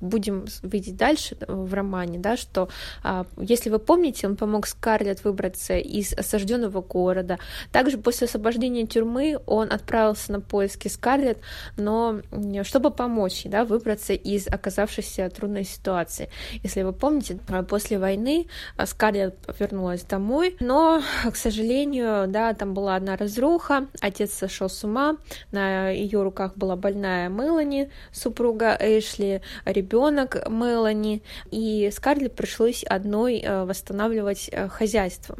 будем 0.00 0.46
видеть 0.62 0.96
дальше 0.96 1.36
в 1.46 1.72
романе, 1.74 2.18
да, 2.18 2.36
что, 2.36 2.68
а, 3.02 3.26
если 3.38 3.70
вы 3.70 3.78
помните, 3.78 4.26
он 4.26 4.36
помог 4.36 4.66
Скарлетт 4.66 5.24
выбраться 5.24 5.76
из 5.76 6.12
осажденного 6.12 6.80
города. 6.80 7.38
Также 7.72 7.98
после 7.98 8.26
освобождения 8.26 8.86
тюрьмы 8.86 9.38
он 9.46 9.72
отправился 9.72 10.32
на 10.32 10.40
поиски 10.40 10.88
Скарлетт, 10.88 11.38
но 11.76 12.20
чтобы 12.62 12.90
помочь 12.90 13.42
да, 13.44 13.64
выбраться 13.64 14.12
из 14.12 14.46
оказавшейся 14.46 15.28
трудной 15.30 15.64
ситуации. 15.64 16.28
Если 16.62 16.82
вы 16.82 16.92
помните, 16.92 17.38
а, 17.48 17.62
после 17.62 17.98
войны 17.98 18.46
Скарлетт 18.84 19.36
вернулась 19.58 20.02
домой, 20.02 20.56
но, 20.60 21.02
к 21.30 21.36
сожалению, 21.36 22.26
да, 22.28 22.54
там 22.54 22.74
была 22.74 22.96
одна 22.96 23.16
разруха, 23.16 23.86
отец 24.00 24.32
сошел 24.32 24.68
с 24.68 24.84
ума, 24.84 25.16
на 25.52 25.83
ее 25.92 26.22
руках 26.22 26.56
была 26.56 26.76
больная 26.76 27.28
Мелани, 27.28 27.90
супруга 28.12 28.76
Эшли, 28.80 29.40
ребенок 29.64 30.48
Мелани, 30.48 31.22
и 31.50 31.90
Скарлетт 31.92 32.34
пришлось 32.34 32.84
одной 32.84 33.38
э, 33.38 33.64
восстанавливать 33.64 34.48
э, 34.52 34.68
хозяйство. 34.68 35.36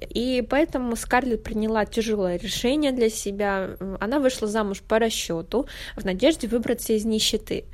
И 0.00 0.42
поэтому 0.48 0.96
Скарлетт 0.96 1.42
приняла 1.42 1.84
тяжелое 1.84 2.38
решение 2.38 2.92
для 2.92 3.10
себя. 3.10 3.76
Она 4.00 4.18
вышла 4.18 4.48
замуж 4.48 4.80
по 4.80 4.98
расчету 4.98 5.66
в 5.96 6.04
надежде 6.04 6.48
выбраться 6.48 6.92
из 6.92 7.04
нищеты. 7.04 7.64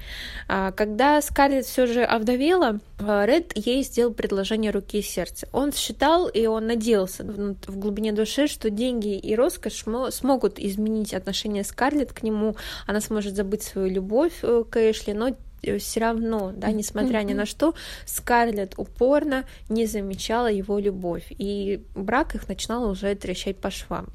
А 0.49 0.73
когда 0.73 1.21
Скарлетт 1.23 1.67
все 1.67 1.87
же 1.87 2.03
овдовела, 2.03 2.81
Ред 2.99 3.53
ей 3.55 3.83
сделал 3.85 4.13
предложение 4.13 4.71
руки 4.71 4.99
и 4.99 5.03
сердца. 5.03 5.49
Он 5.53 5.73
считал 5.73 6.29
и 6.29 6.47
он 6.47 6.67
надеялся 6.67 7.23
в 7.23 7.79
глубине 7.79 8.13
души, 8.13 8.49
что 8.49 8.71
деньги 8.71 9.17
и 9.17 9.35
роскошь 9.35 9.85
смогут 10.11 10.59
изменить 10.59 11.15
отношение 11.15 11.63
Скарлетт 11.63 12.13
к 12.13 12.23
нему. 12.23 12.57
Она 12.87 13.01
сможет 13.01 13.37
забыть 13.37 13.63
свою 13.63 13.89
любовь 13.89 14.33
э, 14.43 14.65
к 14.69 14.77
Эшли, 14.79 15.13
но 15.13 15.37
все 15.79 16.01
равно, 16.01 16.53
да, 16.55 16.71
несмотря 16.73 17.19
ни 17.23 17.35
на 17.35 17.47
что, 17.47 17.75
Скарлетт 18.05 18.75
упорно 18.77 19.45
не 19.69 19.87
замечала 19.87 20.51
его 20.51 20.79
любовь, 20.79 21.27
и 21.31 21.85
брак 21.95 22.35
их 22.35 22.49
начинал 22.49 22.89
уже 22.91 23.15
трещать 23.15 23.59
по 23.59 23.71
швам. 23.71 24.09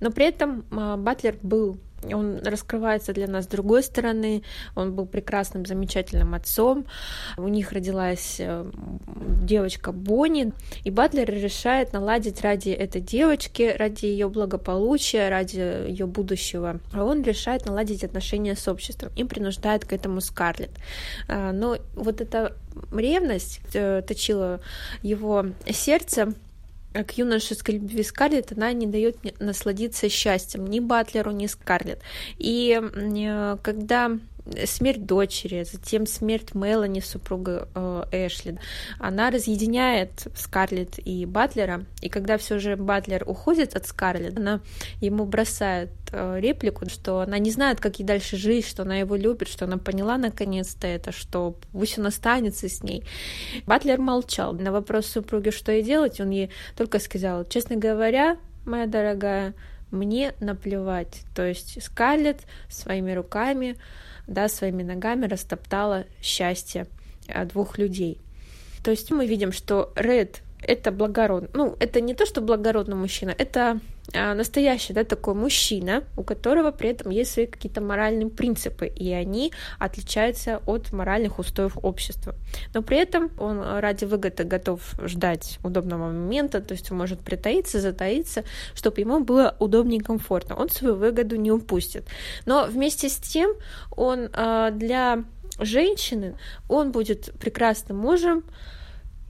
Но 0.00 0.10
при 0.10 0.26
этом 0.26 0.64
а, 0.70 0.96
Батлер 0.96 1.36
был 1.42 1.78
он 2.10 2.38
раскрывается 2.44 3.12
для 3.12 3.26
нас 3.26 3.44
с 3.44 3.48
другой 3.48 3.82
стороны. 3.82 4.42
Он 4.74 4.94
был 4.94 5.06
прекрасным, 5.06 5.66
замечательным 5.66 6.34
отцом. 6.34 6.86
У 7.36 7.48
них 7.48 7.72
родилась 7.72 8.36
э, 8.38 8.70
девочка 9.42 9.92
Бонни, 9.92 10.52
и 10.84 10.90
Батлер 10.90 11.30
решает 11.30 11.92
наладить 11.92 12.40
ради 12.42 12.70
этой 12.70 13.00
девочки, 13.00 13.74
ради 13.76 14.06
ее 14.06 14.28
благополучия, 14.28 15.28
ради 15.28 15.88
ее 15.88 16.06
будущего. 16.06 16.80
Он 16.94 17.22
решает 17.22 17.66
наладить 17.66 18.04
отношения 18.04 18.56
с 18.56 18.68
обществом 18.68 19.10
и 19.16 19.24
принуждает 19.24 19.84
к 19.84 19.92
этому 19.92 20.20
Скарлетт. 20.20 20.72
А, 21.28 21.52
но 21.52 21.76
вот 21.94 22.20
эта 22.20 22.56
ревность 22.92 23.60
э, 23.74 24.02
точила 24.06 24.60
его 25.02 25.46
сердце, 25.70 26.34
к 26.92 27.12
юношеской 27.12 27.76
любви 27.76 28.02
Скарлетт 28.02 28.52
она 28.52 28.72
не 28.72 28.86
дает 28.86 29.16
насладиться 29.40 30.08
счастьем 30.08 30.66
ни 30.66 30.80
Батлеру, 30.80 31.30
ни 31.30 31.46
Скарлетт. 31.46 32.02
И 32.38 32.80
э, 32.80 33.56
когда 33.62 34.10
смерть 34.64 35.06
дочери, 35.06 35.64
затем 35.64 36.06
смерть 36.06 36.54
Мелани, 36.54 37.00
супруга 37.00 37.68
э, 37.74 38.04
Эшли. 38.12 38.58
Она 38.98 39.30
разъединяет 39.30 40.26
Скарлетт 40.34 40.98
и 40.98 41.26
Батлера, 41.26 41.84
и 42.00 42.08
когда 42.08 42.38
все 42.38 42.58
же 42.58 42.76
Батлер 42.76 43.22
уходит 43.26 43.76
от 43.76 43.86
Скарлетт, 43.86 44.38
она 44.38 44.60
ему 45.00 45.24
бросает 45.24 45.90
э, 46.10 46.40
реплику, 46.40 46.88
что 46.88 47.20
она 47.20 47.38
не 47.38 47.50
знает, 47.50 47.80
как 47.80 47.98
ей 47.98 48.04
дальше 48.04 48.36
жить, 48.36 48.66
что 48.66 48.82
она 48.82 48.96
его 48.96 49.16
любит, 49.16 49.48
что 49.48 49.66
она 49.66 49.78
поняла 49.78 50.18
наконец-то 50.18 50.86
это, 50.86 51.12
что 51.12 51.56
пусть 51.72 51.98
он 51.98 52.06
останется 52.06 52.68
с 52.68 52.82
ней. 52.82 53.04
Батлер 53.66 54.00
молчал. 54.00 54.52
На 54.54 54.72
вопрос 54.72 55.06
супруги, 55.06 55.50
что 55.50 55.72
ей 55.72 55.82
делать, 55.82 56.20
он 56.20 56.30
ей 56.30 56.50
только 56.76 56.98
сказал, 56.98 57.44
честно 57.44 57.76
говоря, 57.76 58.36
моя 58.64 58.86
дорогая, 58.86 59.54
мне 59.92 60.34
наплевать. 60.40 61.22
То 61.34 61.46
есть 61.46 61.80
Скарлетт 61.82 62.40
своими 62.68 63.12
руками 63.12 63.76
да, 64.26 64.48
своими 64.48 64.82
ногами 64.82 65.26
растоптала 65.26 66.04
счастье 66.20 66.86
э, 67.28 67.44
двух 67.44 67.78
людей. 67.78 68.18
То 68.82 68.90
есть 68.90 69.10
мы 69.10 69.26
видим, 69.26 69.52
что 69.52 69.92
Ред 69.96 70.42
это 70.60 70.92
благородный, 70.92 71.50
ну, 71.54 71.76
это 71.80 72.00
не 72.00 72.14
то, 72.14 72.24
что 72.24 72.40
благородный 72.40 72.96
мужчина, 72.96 73.34
это 73.36 73.60
а, 73.70 73.78
настоящий, 74.12 74.92
да, 74.92 75.04
такой 75.04 75.34
мужчина, 75.34 76.04
у 76.16 76.22
которого 76.22 76.70
при 76.70 76.90
этом 76.90 77.10
есть 77.10 77.32
свои 77.32 77.46
какие-то 77.46 77.80
моральные 77.80 78.28
принципы, 78.28 78.86
и 78.86 79.12
они 79.12 79.52
отличаются 79.78 80.60
от 80.66 80.92
моральных 80.92 81.38
устоев 81.38 81.78
общества. 81.82 82.34
Но 82.74 82.82
при 82.82 82.98
этом 82.98 83.30
он 83.38 83.60
ради 83.60 84.04
выгоды 84.04 84.44
готов 84.44 84.94
ждать 85.04 85.58
удобного 85.62 86.10
момента, 86.10 86.60
то 86.60 86.72
есть 86.72 86.90
он 86.90 86.98
может 86.98 87.20
притаиться, 87.20 87.80
затаиться, 87.80 88.44
чтобы 88.74 89.00
ему 89.00 89.20
было 89.20 89.56
удобнее 89.58 90.00
и 90.00 90.02
комфортно. 90.02 90.56
Он 90.56 90.68
свою 90.68 90.96
выгоду 90.96 91.36
не 91.36 91.52
упустит. 91.52 92.04
Но 92.44 92.66
вместе 92.66 93.08
с 93.08 93.16
тем 93.16 93.52
он 93.90 94.28
а, 94.32 94.70
для 94.70 95.24
женщины, 95.58 96.36
он 96.68 96.92
будет 96.92 97.32
прекрасным 97.38 97.98
мужем, 97.98 98.44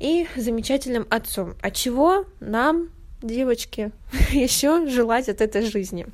и 0.03 0.27
замечательным 0.37 1.07
отцом. 1.11 1.55
А 1.63 1.71
чего 1.71 2.27
нам, 2.41 2.89
девочки, 3.23 3.91
еще 4.31 4.87
желать 4.89 5.29
от 5.29 5.41
этой 5.41 5.63
жизни? 5.63 6.07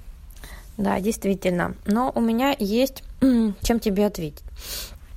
Да, 0.77 1.01
действительно. 1.01 1.75
Но 1.87 2.13
у 2.15 2.21
меня 2.21 2.55
есть 2.59 3.03
чем 3.21 3.81
тебе 3.81 4.07
ответить. 4.07 4.45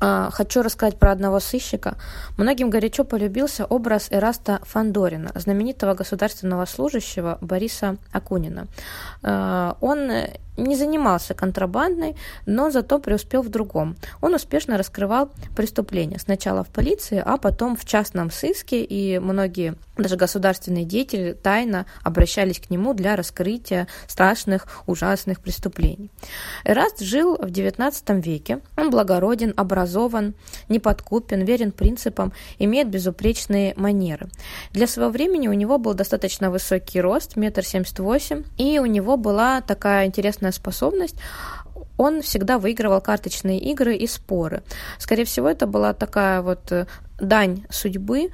А, 0.03 0.31
хочу 0.31 0.63
рассказать 0.63 0.97
про 0.97 1.11
одного 1.11 1.39
сыщика. 1.39 1.95
Многим 2.35 2.71
горячо 2.71 3.03
полюбился 3.03 3.65
образ 3.65 4.07
Эраста 4.09 4.59
Фандорина, 4.63 5.31
знаменитого 5.35 5.93
государственного 5.93 6.65
служащего 6.65 7.37
Бориса 7.41 7.97
Акунина. 8.11 8.67
А, 9.21 9.77
он 9.79 10.09
не 10.57 10.75
занимался 10.75 11.33
контрабандой, 11.33 12.15
но 12.45 12.69
зато 12.71 12.99
преуспел 12.99 13.41
в 13.41 13.49
другом. 13.49 13.95
Он 14.21 14.33
успешно 14.33 14.77
раскрывал 14.77 15.31
преступления. 15.55 16.19
Сначала 16.19 16.63
в 16.63 16.69
полиции, 16.69 17.21
а 17.23 17.37
потом 17.37 17.75
в 17.75 17.85
частном 17.85 18.31
сыске, 18.31 18.83
и 18.83 19.19
многие 19.19 19.75
даже 19.97 20.15
государственные 20.15 20.85
деятели 20.85 21.33
тайно 21.33 21.85
обращались 22.03 22.59
к 22.59 22.69
нему 22.69 22.93
для 22.93 23.15
раскрытия 23.15 23.87
страшных, 24.07 24.67
ужасных 24.87 25.41
преступлений. 25.41 26.09
Эраст 26.63 27.01
жил 27.01 27.35
в 27.35 27.47
XIX 27.47 28.21
веке. 28.21 28.61
Он 28.77 28.89
благороден, 28.89 29.53
образован, 29.55 30.33
неподкупен, 30.69 31.43
верен 31.43 31.71
принципам, 31.71 32.33
имеет 32.57 32.89
безупречные 32.89 33.73
манеры. 33.75 34.29
Для 34.71 34.87
своего 34.87 35.11
времени 35.11 35.47
у 35.47 35.53
него 35.53 35.77
был 35.77 35.93
достаточно 35.93 36.49
высокий 36.49 37.01
рост, 37.01 37.35
метр 37.35 37.63
семьдесят 37.63 37.99
восемь, 37.99 38.43
и 38.57 38.79
у 38.79 38.85
него 38.85 39.17
была 39.17 39.61
такая 39.61 40.07
интересная 40.07 40.40
способность 40.51 41.15
он 41.97 42.21
всегда 42.23 42.57
выигрывал 42.57 42.99
карточные 42.99 43.59
игры 43.59 43.95
и 43.95 44.07
споры. 44.07 44.63
Скорее 44.97 45.25
всего, 45.25 45.47
это 45.47 45.67
была 45.67 45.93
такая 45.93 46.41
вот 46.41 46.71
э, 46.71 46.87
дань 47.19 47.65
судьбы, 47.69 48.31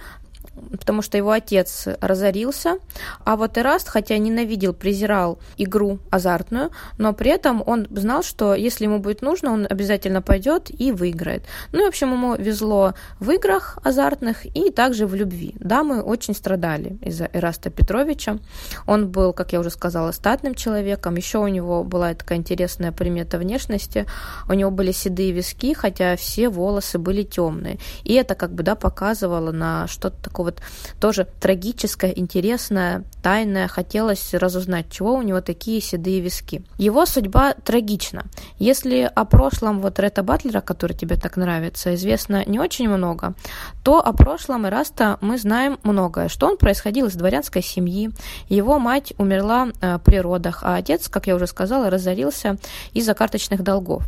потому 0.72 1.02
что 1.02 1.18
его 1.18 1.32
отец 1.32 1.88
разорился, 2.02 2.78
а 3.24 3.36
вот 3.36 3.58
Эраст, 3.58 3.88
хотя 3.88 4.18
ненавидел, 4.18 4.74
презирал 4.74 5.40
игру 5.58 6.00
азартную, 6.10 6.72
но 6.98 7.14
при 7.14 7.32
этом 7.32 7.64
он 7.66 7.88
знал, 7.92 8.24
что 8.24 8.54
если 8.54 8.86
ему 8.86 9.00
будет 9.00 9.22
нужно, 9.22 9.52
он 9.54 9.68
обязательно 9.70 10.22
пойдет 10.22 10.70
и 10.70 10.92
выиграет. 10.92 11.44
Ну 11.72 11.82
и, 11.82 11.86
в 11.86 11.88
общем, 11.88 12.12
ему 12.14 12.36
везло 12.36 12.94
в 13.20 13.32
играх 13.32 13.78
азартных 13.84 14.46
и 14.56 14.72
также 14.72 15.08
в 15.08 15.16
любви. 15.16 15.56
Дамы 15.60 16.02
очень 16.02 16.36
страдали 16.36 16.98
из-за 17.02 17.30
Эраста 17.34 17.70
Петровича. 17.70 18.38
Он 18.86 19.10
был, 19.10 19.34
как 19.34 19.54
я 19.54 19.60
уже 19.60 19.70
сказала, 19.70 20.12
статным 20.12 20.56
человеком. 20.56 21.16
Еще 21.16 21.40
у 21.40 21.48
него 21.48 21.84
была 21.84 22.14
такая 22.14 22.38
интересная 22.38 22.92
примета 22.92 23.38
внешности. 23.38 24.06
У 24.48 24.54
него 24.54 24.72
были 24.72 24.92
седые 24.92 25.32
виски, 25.32 25.74
хотя 25.74 26.16
все 26.16 26.50
волосы 26.50 27.00
были 27.00 27.24
темные. 27.24 27.78
И 28.04 28.14
это 28.14 28.36
как 28.36 28.54
бы, 28.54 28.64
да, 28.64 28.76
показывало 28.76 29.52
на 29.52 29.88
что-то 29.88 30.18
такого 30.22 30.47
вот 30.48 30.62
тоже 31.00 31.28
трагическое, 31.40 32.12
интересное, 32.12 33.04
тайное. 33.22 33.68
Хотелось 33.68 34.34
разузнать, 34.34 34.90
чего 34.90 35.14
у 35.14 35.22
него 35.22 35.42
такие 35.42 35.82
седые 35.82 36.22
виски. 36.22 36.64
Его 36.78 37.06
судьба 37.06 37.54
трагична. 37.54 38.26
Если 38.60 39.12
о 39.14 39.26
прошлом 39.26 39.82
вот 39.82 40.00
Ретта 40.00 40.24
Батлера, 40.24 40.62
который 40.62 40.94
тебе 40.94 41.16
так 41.16 41.38
нравится, 41.38 41.94
известно 41.96 42.44
не 42.46 42.60
очень 42.60 42.90
много, 42.90 43.34
то 43.84 44.00
о 44.06 44.14
прошлом 44.14 44.66
Эраста 44.66 45.18
мы 45.22 45.38
знаем 45.38 45.78
многое. 45.84 46.30
Что 46.30 46.48
он 46.48 46.58
происходил 46.58 47.08
из 47.08 47.14
дворянской 47.14 47.62
семьи, 47.62 48.12
его 48.50 48.80
мать 48.80 49.14
умерла 49.18 49.68
э, 49.82 50.00
при 50.04 50.18
родах, 50.18 50.64
а 50.64 50.76
отец, 50.76 51.10
как 51.10 51.28
я 51.28 51.36
уже 51.36 51.48
сказала, 51.48 51.90
разорился 51.90 52.58
из-за 52.94 53.14
карточных 53.14 53.64
долгов. 53.64 54.04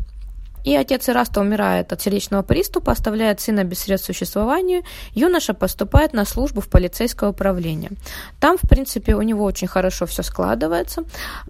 И 0.63 0.75
отец 0.75 1.09
Ираста 1.09 1.41
умирает 1.41 1.93
от 1.93 2.01
сердечного 2.01 2.43
приступа, 2.43 2.91
оставляет 2.91 3.39
сына 3.39 3.63
без 3.63 3.79
средств 3.79 4.07
к 4.09 4.13
существованию. 4.13 4.83
Юноша 5.13 5.53
поступает 5.53 6.13
на 6.13 6.25
службу 6.25 6.61
в 6.61 6.69
полицейское 6.69 7.29
управление. 7.29 7.91
Там, 8.39 8.57
в 8.57 8.67
принципе, 8.67 9.15
у 9.15 9.21
него 9.21 9.43
очень 9.43 9.67
хорошо 9.67 10.05
все 10.05 10.23
складывается. 10.23 11.03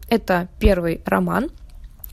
Это 0.10 0.48
первый 0.60 1.01
роман, 1.06 1.50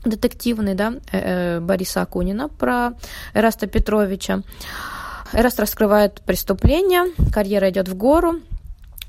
детективный, 0.03 0.73
да, 0.75 0.93
э, 1.11 1.57
э, 1.57 1.59
Бориса 1.59 2.01
Акунина 2.01 2.49
про 2.49 2.93
Эраста 3.33 3.67
Петровича. 3.67 4.41
Эраст 5.33 5.59
раскрывает 5.59 6.21
преступление, 6.21 7.03
карьера 7.33 7.69
идет 7.69 7.89
в 7.89 7.95
гору, 7.95 8.39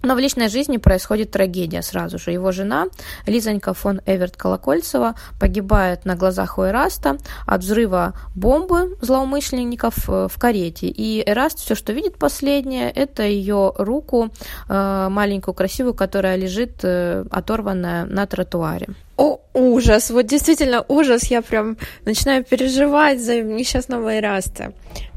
но 0.02 0.14
в 0.14 0.18
личной 0.18 0.48
жизни 0.48 0.76
происходит 0.76 1.30
трагедия 1.30 1.82
сразу 1.82 2.18
же. 2.18 2.30
Его 2.30 2.52
жена, 2.52 2.86
Лизонька 3.26 3.74
фон 3.74 4.00
Эверт 4.06 4.36
Колокольцева, 4.36 5.14
погибает 5.38 6.04
на 6.04 6.14
глазах 6.16 6.58
у 6.58 6.62
Эраста 6.62 7.18
от 7.46 7.62
взрыва 7.62 8.14
бомбы 8.34 8.96
злоумышленников 9.00 10.08
э, 10.08 10.28
в 10.30 10.38
карете. 10.38 10.86
И 10.88 11.22
Эраст 11.26 11.58
все, 11.58 11.74
что 11.74 11.92
видит 11.92 12.18
последнее, 12.18 12.90
это 12.90 13.22
ее 13.22 13.72
руку, 13.76 14.30
э, 14.68 15.08
маленькую, 15.10 15.54
красивую, 15.54 15.94
которая 15.94 16.36
лежит 16.36 16.80
э, 16.82 17.24
оторванная 17.30 18.04
на 18.04 18.26
тротуаре. 18.26 18.88
О, 19.16 19.40
ужас! 19.52 20.10
Вот 20.10 20.26
действительно 20.26 20.84
ужас. 20.86 21.24
Я 21.24 21.42
прям 21.42 21.76
начинаю 22.04 22.44
переживать 22.44 23.20
за 23.20 23.42
несчастного 23.42 24.14
Эраста. 24.14 24.72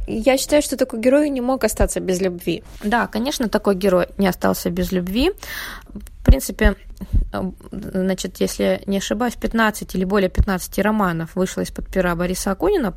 Я 0.08 0.38
считаю, 0.38 0.62
что 0.62 0.78
такой 0.78 1.00
герой 1.00 1.30
не 1.30 1.42
мог 1.42 1.64
остаться 1.64 2.00
без 2.00 2.22
любви. 2.22 2.64
Да, 2.84 3.08
конечно, 3.08 3.50
такой 3.50 3.76
герой 3.76 4.08
не 4.18 4.28
остался 4.28 4.70
без 4.70 4.92
любви. 4.92 5.32
В 5.94 6.26
принципе, 6.26 6.76
значит, 7.72 8.42
если 8.42 8.82
не 8.86 8.98
ошибаюсь, 8.98 9.36
15 9.36 9.96
или 9.96 10.06
более 10.06 10.30
15 10.30 10.80
романов 10.80 11.36
вышло 11.36 11.62
из-под 11.62 11.88
пера 11.88 12.16
Бориса 12.16 12.52
Акунина, 12.52 12.94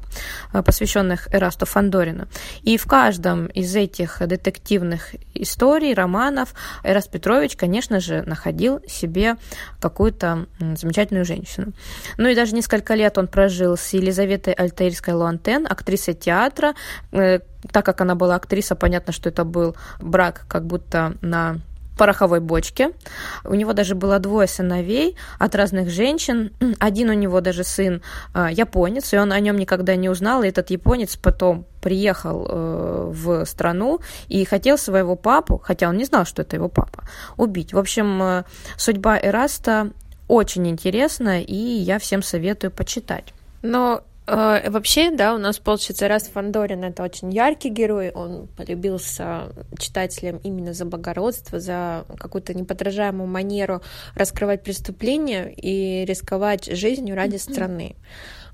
э, 0.52 0.62
посвященных 0.62 1.32
Эрасту 1.34 1.66
Фандорина. 1.66 2.28
И 2.62 2.76
в 2.76 2.86
каждом 2.86 3.46
из 3.46 3.74
этих 3.74 4.18
детективных 4.26 5.14
историй, 5.34 5.94
романов, 5.94 6.54
Эраст 6.82 7.10
Петрович, 7.10 7.56
конечно 7.56 8.00
же, 8.00 8.22
находил 8.22 8.80
себе 8.88 9.36
какую-то 9.80 10.46
замечательную 10.58 11.24
женщину. 11.24 11.72
Ну 12.16 12.28
и 12.28 12.34
даже 12.34 12.54
несколько 12.54 12.94
лет 12.94 13.18
он 13.18 13.28
прожил 13.28 13.76
с 13.76 13.92
Елизаветой 13.92 14.52
Альтаирской 14.52 15.14
Луантен, 15.14 15.66
актрисой 15.68 16.14
театра. 16.14 16.74
Э, 17.12 17.40
так 17.72 17.84
как 17.84 18.00
она 18.00 18.14
была 18.14 18.36
актриса, 18.36 18.74
понятно, 18.74 19.12
что 19.12 19.28
это 19.28 19.44
был 19.44 19.76
брак 20.00 20.44
как 20.48 20.66
будто 20.66 21.16
на 21.20 21.60
пороховой 21.96 22.40
бочке. 22.40 22.90
У 23.44 23.54
него 23.54 23.72
даже 23.72 23.94
было 23.94 24.18
двое 24.18 24.48
сыновей 24.48 25.16
от 25.38 25.54
разных 25.54 25.90
женщин. 25.90 26.52
Один 26.78 27.10
у 27.10 27.14
него 27.14 27.40
даже 27.40 27.64
сын 27.64 28.02
э, 28.34 28.48
японец, 28.52 29.12
и 29.12 29.18
он 29.18 29.32
о 29.32 29.40
нем 29.40 29.56
никогда 29.56 29.96
не 29.96 30.08
узнал. 30.08 30.42
И 30.42 30.48
этот 30.48 30.70
японец 30.70 31.16
потом 31.16 31.66
приехал 31.80 32.46
э, 32.48 33.10
в 33.12 33.44
страну 33.44 34.00
и 34.28 34.44
хотел 34.44 34.78
своего 34.78 35.16
папу, 35.16 35.60
хотя 35.62 35.88
он 35.88 35.96
не 35.96 36.04
знал, 36.04 36.24
что 36.24 36.42
это 36.42 36.56
его 36.56 36.68
папа, 36.68 37.04
убить. 37.36 37.72
В 37.72 37.78
общем, 37.78 38.22
э, 38.22 38.44
судьба 38.76 39.18
Эраста 39.18 39.90
очень 40.28 40.66
интересна, 40.68 41.42
и 41.42 41.54
я 41.54 41.98
всем 41.98 42.22
советую 42.22 42.70
почитать. 42.70 43.34
Но 43.62 44.02
вообще, 44.26 45.10
да, 45.10 45.34
у 45.34 45.38
нас 45.38 45.58
получится 45.58 46.08
раз 46.08 46.28
Фандорин 46.28 46.84
это 46.84 47.02
очень 47.02 47.32
яркий 47.32 47.68
герой, 47.68 48.10
он 48.10 48.48
полюбился 48.56 49.52
читателям 49.78 50.38
именно 50.38 50.72
за 50.72 50.84
благородство, 50.84 51.60
за 51.60 52.04
какую-то 52.18 52.54
неподражаемую 52.54 53.28
манеру 53.28 53.82
раскрывать 54.14 54.62
преступления 54.62 55.52
и 55.54 56.04
рисковать 56.06 56.64
жизнью 56.64 57.16
ради 57.16 57.36
страны. 57.36 57.96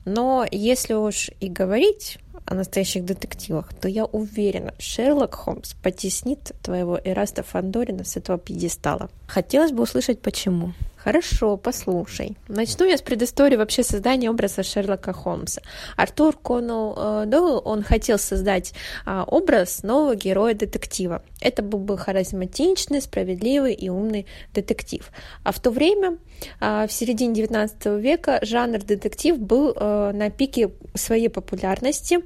Но 0.05 0.47
если 0.51 0.95
уж 0.95 1.31
и 1.41 1.49
говорить 1.49 2.19
о 2.47 2.55
настоящих 2.55 3.05
детективах, 3.05 3.73
то 3.75 3.87
я 3.87 4.07
уверена, 4.07 4.75
Шерлок 4.79 5.35
Холмс 5.35 5.75
потеснит 5.75 6.53
твоего 6.63 6.99
Эраста 7.03 7.43
Фандорина 7.43 8.05
с 8.05 8.17
этого 8.17 8.39
пьедестала. 8.39 9.11
Хотелось 9.29 9.73
бы 9.73 9.83
услышать, 9.85 10.21
почему. 10.21 10.73
Хорошо, 11.03 11.57
послушай. 11.57 12.37
Начну 12.49 12.85
я 12.85 12.99
с 12.99 13.01
предыстории 13.01 13.57
вообще 13.57 13.83
создания 13.83 14.29
образа 14.29 14.63
Шерлока 14.63 15.15
Холмса. 15.15 15.63
Артур 15.97 16.37
Коннелл 16.37 16.95
э, 16.95 17.25
Дойл, 17.27 17.63
он 17.65 17.83
хотел 17.83 18.19
создать 18.19 18.75
э, 19.07 19.25
образ 19.27 19.83
нового 19.83 20.15
героя-детектива. 20.15 21.23
Это 21.41 21.63
был 21.63 21.79
бы 21.79 21.97
харизматичный, 21.97 23.01
справедливый 23.01 23.73
и 23.73 23.89
умный 23.89 24.27
детектив. 24.53 25.11
А 25.43 25.53
в 25.53 25.61
то 25.61 25.71
время, 25.71 26.19
э, 26.61 26.87
в 26.87 26.93
середине 26.93 27.33
19 27.33 27.87
века, 27.99 28.39
жанр 28.43 28.81
детектив 28.81 29.39
был 29.39 29.73
э, 29.75 30.13
на 30.13 30.29
пике 30.29 30.71
своей 30.95 31.31
популярности. 31.31 32.19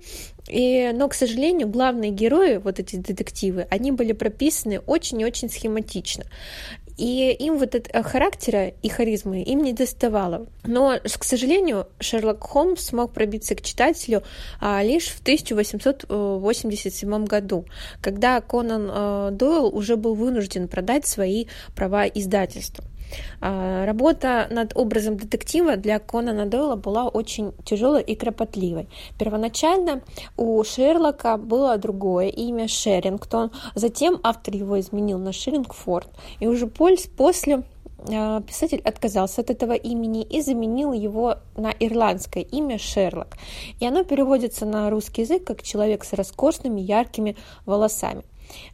И, 0.48 0.90
но, 0.92 1.08
к 1.08 1.14
сожалению, 1.14 1.68
главные 1.68 2.10
герои, 2.10 2.56
вот 2.56 2.78
эти 2.80 2.96
детективы, 2.96 3.66
они 3.70 3.92
были 3.92 4.12
прописаны 4.12 4.80
очень 4.80 5.20
и 5.20 5.24
очень 5.24 5.48
схематично 5.48 6.24
и 6.96 7.32
им 7.32 7.58
вот 7.58 7.74
этого 7.74 8.04
характера 8.04 8.68
и 8.68 8.88
харизмы 8.88 9.42
им 9.42 9.62
не 9.62 9.72
доставало. 9.72 10.46
Но, 10.64 10.98
к 11.02 11.24
сожалению, 11.24 11.88
Шерлок 11.98 12.42
Холмс 12.42 12.84
смог 12.84 13.12
пробиться 13.12 13.54
к 13.54 13.62
читателю 13.62 14.22
а, 14.60 14.82
лишь 14.82 15.08
в 15.08 15.20
1887 15.20 17.24
году, 17.24 17.64
когда 18.00 18.40
Конан 18.40 18.88
а, 18.90 19.30
Дойл 19.30 19.66
уже 19.66 19.96
был 19.96 20.14
вынужден 20.14 20.68
продать 20.68 21.06
свои 21.06 21.46
права 21.74 22.06
издательству. 22.06 22.84
А, 23.40 23.84
работа 23.86 24.48
над 24.50 24.76
образом 24.76 25.16
детектива 25.16 25.76
для 25.76 25.98
Конана 25.98 26.46
Дойла 26.46 26.76
была 26.76 27.08
очень 27.08 27.52
тяжелой 27.64 28.02
и 28.02 28.14
кропотливой. 28.14 28.88
Первоначально 29.18 30.02
у 30.36 30.62
Шерлока 30.64 31.36
было 31.36 31.76
другое 31.78 32.28
имя 32.28 32.68
Шерингтон, 32.68 33.50
затем 33.74 34.20
автор 34.22 34.54
его 34.54 34.78
изменил 34.80 35.18
на 35.18 35.32
Шерингфорд, 35.32 36.08
и 36.40 36.46
уже 36.46 36.66
после 36.66 37.62
а, 38.12 38.40
писатель 38.42 38.80
отказался 38.84 39.40
от 39.40 39.50
этого 39.50 39.72
имени 39.72 40.22
и 40.22 40.42
заменил 40.42 40.92
его 40.92 41.38
на 41.56 41.70
ирландское 41.70 42.42
имя 42.42 42.78
Шерлок. 42.78 43.36
И 43.80 43.86
оно 43.86 44.04
переводится 44.04 44.66
на 44.66 44.90
русский 44.90 45.22
язык 45.22 45.44
как 45.44 45.62
«человек 45.62 46.04
с 46.04 46.12
роскошными 46.12 46.80
яркими 46.80 47.36
волосами». 47.64 48.22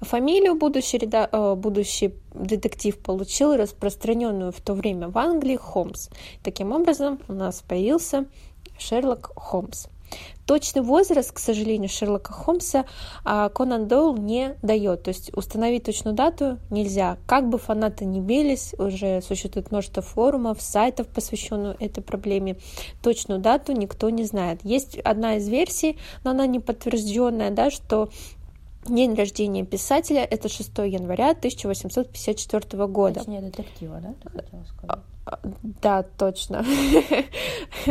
Фамилию 0.00 0.54
будущий, 0.54 0.98
реда... 0.98 1.28
Э, 1.30 1.54
будущий 1.54 2.14
детектив 2.35 2.98
получил 2.98 3.54
распространенную 3.56 4.52
в 4.52 4.61
то 4.61 4.74
время 4.74 5.09
в 5.09 5.18
Англии 5.18 5.56
Холмс. 5.56 6.09
Таким 6.42 6.72
образом, 6.72 7.18
у 7.28 7.33
нас 7.33 7.62
появился 7.62 8.26
Шерлок 8.78 9.33
Холмс. 9.37 9.87
Точный 10.46 10.83
возраст, 10.83 11.30
к 11.30 11.38
сожалению, 11.38 11.88
Шерлока 11.88 12.33
Холмса 12.33 12.85
а, 13.24 13.48
Конан 13.50 13.87
Дойл 13.87 14.16
не 14.16 14.56
дает. 14.62 15.04
То 15.04 15.11
есть 15.11 15.30
установить 15.37 15.85
точную 15.85 16.16
дату 16.16 16.59
нельзя. 16.70 17.18
Как 17.26 17.48
бы 17.48 17.59
фанаты 17.59 18.04
не 18.04 18.20
бились, 18.20 18.74
уже 18.76 19.22
существует 19.22 19.70
множество 19.70 20.02
форумов, 20.02 20.61
сайтов, 20.61 21.06
посвященных 21.06 21.80
этой 21.80 22.02
проблеме. 22.02 22.56
Точную 23.00 23.40
дату 23.40 23.72
никто 23.72 24.11
не 24.11 24.24
знает. 24.24 24.61
Есть 24.64 24.98
одна 24.98 25.37
из 25.37 25.48
версий, 25.48 25.98
но 26.24 26.33
она 26.33 26.46
не 26.46 26.59
подтвержденная, 26.59 27.52
да, 27.52 27.70
что 27.70 28.09
День 28.86 29.14
рождения 29.14 29.64
писателя 29.64 30.24
это 30.24 30.48
6 30.48 30.70
января 30.78 31.30
1854 31.30 32.86
года. 32.86 33.20
Точнее, 33.20 33.42
детектива, 33.42 34.00
да, 34.00 34.14
ты 34.22 34.30
хотела 34.30 34.64
сказать? 34.64 35.00
Да, 35.82 36.02
точно. 36.02 36.64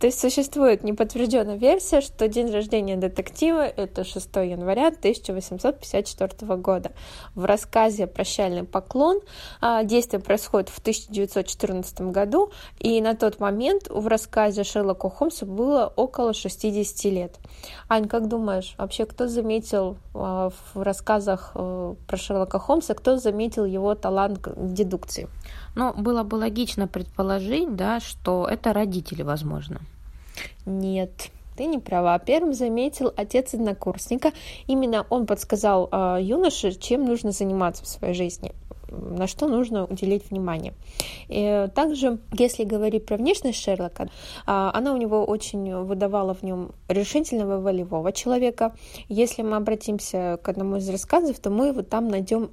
То 0.00 0.06
есть 0.06 0.20
существует 0.20 0.82
неподтвержденная 0.82 1.56
версия, 1.56 2.00
что 2.00 2.28
день 2.28 2.50
рождения 2.50 2.96
детектива— 2.96 3.66
это 3.76 4.04
6 4.04 4.28
января 4.36 4.88
1854 4.88 6.56
года. 6.56 6.92
В 7.34 7.44
рассказе 7.44 8.06
«Прощальный 8.06 8.64
поклон» 8.64 9.20
а, 9.60 9.84
действие 9.84 10.20
происходит 10.20 10.68
в 10.68 10.78
1914 10.78 12.00
году, 12.12 12.50
и 12.78 13.00
на 13.00 13.14
тот 13.14 13.40
момент 13.40 13.88
в 13.88 14.06
рассказе 14.06 14.64
Шерлоку 14.64 15.08
Холмсу 15.08 15.46
было 15.46 15.92
около 15.96 16.34
60 16.34 17.04
лет. 17.12 17.38
Ань, 17.88 18.08
как 18.08 18.28
думаешь, 18.28 18.74
вообще 18.78 19.06
кто 19.06 19.28
заметил 19.28 19.96
а, 20.14 20.50
в 20.74 20.82
рассказах 20.82 21.52
э, 21.54 21.94
про 22.06 22.16
Шерлока 22.16 22.58
Холмса, 22.58 22.94
кто 22.94 23.16
заметил 23.16 23.64
его 23.64 23.94
талант 23.94 24.38
к 24.38 24.52
дедукции? 24.56 25.28
Но 25.74 25.92
было 25.92 26.22
бы 26.22 26.36
логично 26.36 26.86
предположить, 26.88 27.74
да, 27.76 28.00
что 28.00 28.46
это 28.46 28.72
родители, 28.72 29.22
возможно. 29.22 29.80
Нет, 30.66 31.30
ты 31.56 31.66
не 31.66 31.78
права. 31.78 32.18
Первым 32.18 32.54
заметил 32.54 33.12
отец 33.16 33.54
однокурсника. 33.54 34.32
Именно 34.66 35.06
он 35.10 35.26
подсказал 35.26 35.88
э, 35.90 36.18
юноше, 36.22 36.72
чем 36.72 37.04
нужно 37.04 37.32
заниматься 37.32 37.84
в 37.84 37.88
своей 37.88 38.14
жизни 38.14 38.52
на 38.90 39.26
что 39.26 39.48
нужно 39.48 39.84
уделить 39.84 40.30
внимание. 40.30 40.74
И 41.28 41.68
также, 41.74 42.18
если 42.32 42.64
говорить 42.64 43.06
про 43.06 43.16
внешность 43.16 43.62
Шерлока, 43.62 44.08
а, 44.46 44.70
она 44.74 44.92
у 44.92 44.96
него 44.96 45.24
очень 45.24 45.74
выдавала 45.76 46.34
в 46.34 46.42
нем 46.42 46.72
решительного 46.88 47.60
волевого 47.60 48.12
человека. 48.12 48.74
Если 49.08 49.42
мы 49.42 49.56
обратимся 49.56 50.38
к 50.42 50.48
одному 50.48 50.76
из 50.76 50.88
рассказов, 50.88 51.38
то 51.38 51.50
мы 51.50 51.72
вот 51.72 51.88
там 51.88 52.08
найдем 52.08 52.50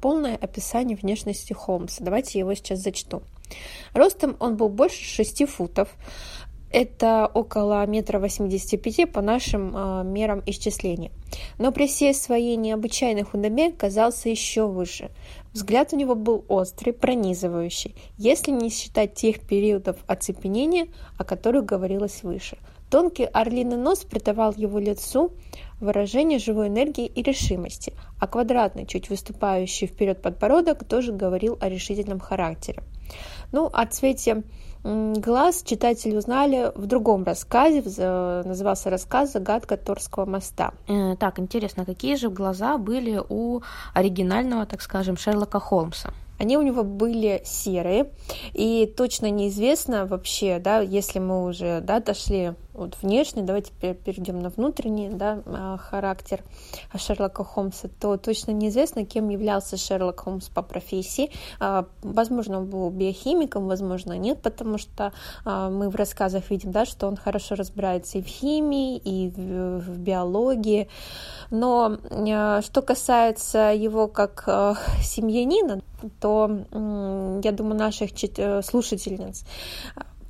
полное 0.00 0.36
описание 0.36 0.96
внешности 0.96 1.52
Холмса. 1.52 2.04
Давайте 2.04 2.38
его 2.38 2.54
сейчас 2.54 2.80
зачту. 2.80 3.22
Ростом 3.94 4.36
он 4.38 4.56
был 4.56 4.68
больше 4.68 5.04
6 5.04 5.48
футов. 5.48 5.88
Это 6.70 7.30
около 7.32 7.86
метра 7.86 8.18
восемьдесят 8.18 8.82
пяти 8.82 9.06
по 9.06 9.22
нашим 9.22 9.74
э, 9.74 10.02
мерам 10.04 10.42
исчисления. 10.46 11.12
Но 11.58 11.70
при 11.70 11.86
всей 11.86 12.12
своей 12.12 12.56
необычайной 12.56 13.22
худобе 13.22 13.70
казался 13.70 14.28
еще 14.28 14.66
выше. 14.66 15.10
Взгляд 15.52 15.92
у 15.92 15.96
него 15.96 16.14
был 16.14 16.44
острый, 16.48 16.92
пронизывающий, 16.92 17.94
если 18.18 18.50
не 18.50 18.68
считать 18.68 19.14
тех 19.14 19.40
периодов 19.40 19.96
оцепенения, 20.06 20.88
о 21.16 21.24
которых 21.24 21.64
говорилось 21.64 22.22
выше. 22.22 22.58
Тонкий 22.90 23.24
орлиный 23.24 23.76
нос 23.76 24.04
придавал 24.04 24.52
его 24.56 24.78
лицу 24.78 25.32
выражение 25.80 26.38
живой 26.38 26.68
энергии 26.68 27.06
и 27.06 27.22
решимости, 27.22 27.92
а 28.18 28.26
квадратный, 28.26 28.86
чуть 28.86 29.10
выступающий 29.10 29.86
вперед 29.86 30.22
подбородок 30.22 30.84
тоже 30.84 31.12
говорил 31.12 31.58
о 31.60 31.68
решительном 31.68 32.20
характере. 32.20 32.82
Ну, 33.52 33.70
о 33.72 33.86
цвете 33.86 34.42
глаз 34.84 35.62
читатели 35.64 36.16
узнали 36.16 36.72
в 36.74 36.86
другом 36.86 37.24
рассказе, 37.24 37.82
назывался 38.44 38.90
рассказ 38.90 39.32
«Загадка 39.32 39.76
Торского 39.76 40.26
моста». 40.26 40.74
Э, 40.88 41.16
так, 41.16 41.38
интересно, 41.38 41.84
какие 41.84 42.16
же 42.16 42.30
глаза 42.30 42.78
были 42.78 43.20
у 43.28 43.62
оригинального, 43.94 44.66
так 44.66 44.82
скажем, 44.82 45.16
Шерлока 45.16 45.58
Холмса? 45.58 46.12
Они 46.38 46.56
у 46.56 46.62
него 46.62 46.84
были 46.84 47.42
серые, 47.44 48.10
и 48.52 48.92
точно 48.96 49.30
неизвестно 49.30 50.06
вообще, 50.06 50.58
да, 50.58 50.80
если 50.80 51.18
мы 51.18 51.44
уже 51.44 51.80
да, 51.80 52.00
дошли 52.00 52.54
вот 52.76 52.96
внешне, 53.00 53.42
давайте 53.42 53.72
перейдем 53.72 54.40
на 54.40 54.50
внутренний 54.50 55.08
да, 55.08 55.42
а, 55.46 55.78
характер 55.78 56.42
Шерлока 56.94 57.42
Холмса, 57.42 57.88
то 58.00 58.16
точно 58.16 58.50
неизвестно, 58.50 59.04
кем 59.04 59.28
являлся 59.28 59.76
Шерлок 59.76 60.20
Холмс 60.20 60.48
по 60.48 60.62
профессии. 60.62 61.30
А, 61.58 61.86
возможно, 62.02 62.58
он 62.58 62.66
был 62.66 62.90
биохимиком, 62.90 63.66
возможно, 63.66 64.16
нет, 64.18 64.42
потому 64.42 64.78
что 64.78 65.12
а, 65.44 65.70
мы 65.70 65.88
в 65.88 65.96
рассказах 65.96 66.50
видим, 66.50 66.70
да, 66.70 66.84
что 66.84 67.06
он 67.06 67.16
хорошо 67.16 67.54
разбирается 67.54 68.18
и 68.18 68.22
в 68.22 68.26
химии, 68.26 68.98
и 68.98 69.30
в 69.30 69.98
биологии. 69.98 70.88
Но 71.50 71.98
что 72.62 72.82
касается 72.82 73.72
его 73.72 74.08
как 74.08 74.44
семьянина, 75.02 75.80
то 76.20 76.50
я 77.42 77.52
думаю, 77.52 77.76
наших 77.76 78.10
э, 78.38 78.62
слушательниц 78.62 79.44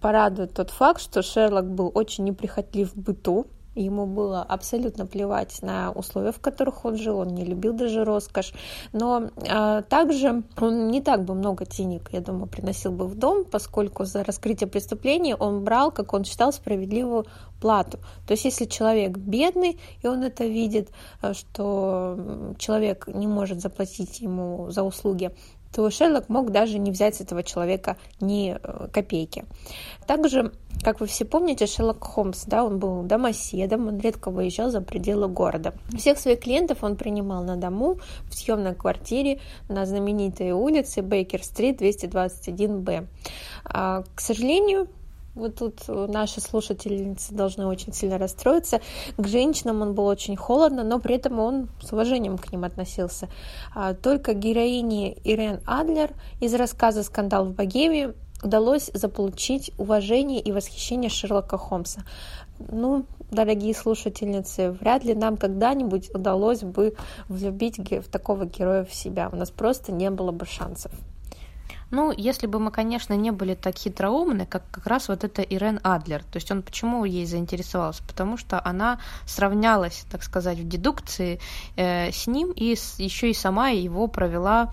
порадует 0.00 0.55
тот 0.55 0.70
факт, 0.70 1.00
что 1.00 1.22
Шерлок 1.22 1.70
был 1.70 1.90
очень 1.94 2.24
неприхотлив 2.24 2.92
в 2.92 2.96
быту, 2.96 3.46
Ему 3.76 4.07
было 4.07 4.42
абсолютно 4.42 5.05
плевать 5.05 5.61
на 5.61 5.92
условия, 5.92 6.33
в 6.33 6.40
которых 6.40 6.87
он 6.87 6.96
жил, 6.96 7.18
он 7.18 7.29
не 7.29 7.44
любил 7.44 7.74
даже 7.74 8.05
роскошь. 8.05 8.55
Но 8.94 9.29
а, 9.46 9.83
также 9.83 10.44
он 10.59 10.88
не 10.88 11.02
так 11.02 11.24
бы 11.24 11.35
много 11.35 11.66
денег, 11.66 12.09
я 12.12 12.20
думаю, 12.20 12.46
приносил 12.46 12.90
бы 12.90 13.07
в 13.07 13.16
дом, 13.16 13.44
поскольку 13.44 14.07
за 14.07 14.24
раскрытие 14.24 14.66
преступления 14.66 15.37
он 15.37 15.62
брал, 15.62 15.90
как 15.90 16.14
он 16.14 16.24
считал, 16.24 16.55
справедливую 16.55 17.26
плату. 17.61 17.98
То 18.26 18.33
есть 18.33 18.46
если 18.46 18.64
человек 18.64 19.18
бедный, 19.18 19.79
и 20.02 20.07
он 20.07 20.22
это 20.22 20.46
видит, 20.46 20.88
э, 21.20 21.35
что 21.35 22.55
человек 22.59 23.07
не 23.09 23.26
может 23.26 23.61
заплатить 23.61 24.20
ему 24.20 24.70
за 24.70 24.85
услуги, 24.85 25.33
то 25.76 25.90
Шерлок 25.90 26.30
мог 26.30 26.52
даже 26.52 26.78
не 26.78 26.90
взять 26.90 27.16
с 27.16 27.20
этого 27.20 27.42
человека 27.42 27.98
ни 28.18 28.56
э, 28.58 28.88
копейки. 28.90 29.44
Также, 30.06 30.52
как 30.82 31.00
вы 31.00 31.06
все 31.06 31.26
помните, 31.26 31.66
Шерлок 31.66 32.02
Холмс, 32.02 32.46
да, 32.46 32.64
он 32.64 32.78
был 32.78 33.02
домоседом, 33.02 33.88
он 33.88 33.98
редко 33.98 34.30
выезжал 34.30 34.70
за 34.70 34.80
пределы 34.80 35.28
города. 35.28 35.74
Всех 35.94 36.18
своих 36.18 36.40
клиентов 36.40 36.82
он 36.82 36.96
принимал 36.96 37.44
на 37.44 37.56
дому, 37.56 37.98
в 38.30 38.34
съемной 38.34 38.74
квартире 38.74 39.38
на 39.68 39.84
знаменитой 39.84 40.52
улице 40.52 41.02
Бейкер-стрит 41.02 41.82
221-Б. 41.82 43.06
А, 43.66 44.02
к 44.14 44.20
сожалению, 44.22 44.88
вот 45.37 45.57
тут 45.57 45.83
наши 45.87 46.40
слушательницы 46.40 47.35
должны 47.35 47.66
очень 47.66 47.92
сильно 47.92 48.18
расстроиться. 48.18 48.81
К 49.16 49.29
женщинам 49.29 49.83
он 49.83 49.94
был 49.94 50.07
очень 50.07 50.35
холодно, 50.35 50.83
но 50.83 50.99
при 50.99 51.14
этом 51.14 51.38
он 51.38 51.68
с 51.81 51.92
уважением 51.92 52.38
к 52.38 52.51
ним 52.51 52.64
относился. 52.64 53.29
А 53.75 53.94
только 53.94 54.35
героине 54.35 55.12
Ирен 55.25 55.61
Адлер 55.66 56.11
из 56.40 56.55
рассказа 56.55 57.03
«Скандал 57.03 57.44
в 57.44 57.55
Богемии» 57.55 58.14
удалось 58.42 58.90
заполучить 58.92 59.70
уважение 59.79 60.40
и 60.40 60.53
восхищение 60.53 61.11
Шерлока 61.11 61.59
Холмса. 61.59 62.03
Ну, 62.59 63.05
дорогие 63.31 63.75
слушательницы, 63.75 64.70
вряд 64.72 65.05
ли 65.05 65.14
нам 65.14 65.37
когда-нибудь 65.37 66.14
удалось 66.14 66.61
бы 66.61 66.94
влюбить 67.29 67.79
в 67.79 68.09
такого 68.11 68.46
героя 68.46 68.85
в 68.85 68.94
себя. 68.94 69.29
У 69.31 69.37
нас 69.37 69.51
просто 69.51 69.92
не 69.92 70.11
было 70.11 70.33
бы 70.33 70.46
шансов. 70.46 70.92
Ну, 71.90 72.12
если 72.16 72.46
бы 72.46 72.59
мы, 72.59 72.70
конечно, 72.70 73.14
не 73.14 73.31
были 73.31 73.55
так 73.55 73.77
хитроумны, 73.77 74.46
как 74.46 74.62
как 74.70 74.87
раз 74.87 75.09
вот 75.09 75.22
это 75.22 75.42
Ирен 75.42 75.81
Адлер. 75.85 76.25
То 76.25 76.37
есть 76.37 76.51
он 76.51 76.62
почему 76.62 77.05
ей 77.05 77.27
заинтересовался? 77.27 78.03
Потому 78.03 78.37
что 78.37 78.61
она 78.64 78.99
сравнялась, 79.25 80.05
так 80.11 80.22
сказать, 80.22 80.59
в 80.59 80.68
дедукции 80.68 81.40
э, 81.77 82.11
с 82.11 82.27
ним 82.27 82.53
и 82.53 82.75
с, 82.75 82.99
еще 82.99 83.31
и 83.31 83.35
сама 83.35 83.68
его 83.68 84.09
провела 84.09 84.72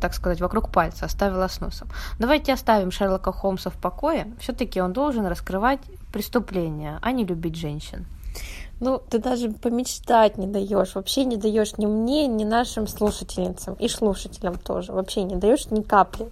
так 0.00 0.14
сказать, 0.14 0.40
вокруг 0.40 0.70
пальца, 0.70 1.06
оставила 1.06 1.48
с 1.48 1.60
носом. 1.60 1.88
Давайте 2.18 2.52
оставим 2.52 2.90
Шерлока 2.90 3.32
Холмса 3.32 3.70
в 3.70 3.76
покое. 3.76 4.26
Все-таки 4.38 4.80
он 4.80 4.92
должен 4.92 5.26
раскрывать 5.26 5.80
преступления, 6.12 6.98
а 7.00 7.12
не 7.12 7.24
любить 7.24 7.56
женщин. 7.56 8.06
Ну, 8.78 8.98
ты 8.98 9.18
даже 9.18 9.50
помечтать 9.50 10.36
не 10.36 10.46
даешь, 10.46 10.94
вообще 10.94 11.24
не 11.24 11.36
даешь 11.36 11.78
ни 11.78 11.86
мне, 11.86 12.26
ни 12.26 12.44
нашим 12.44 12.86
слушательницам 12.86 13.74
и 13.74 13.88
слушателям 13.88 14.58
тоже, 14.58 14.92
вообще 14.92 15.22
не 15.22 15.36
даешь 15.36 15.70
ни 15.70 15.80
капли. 15.80 16.28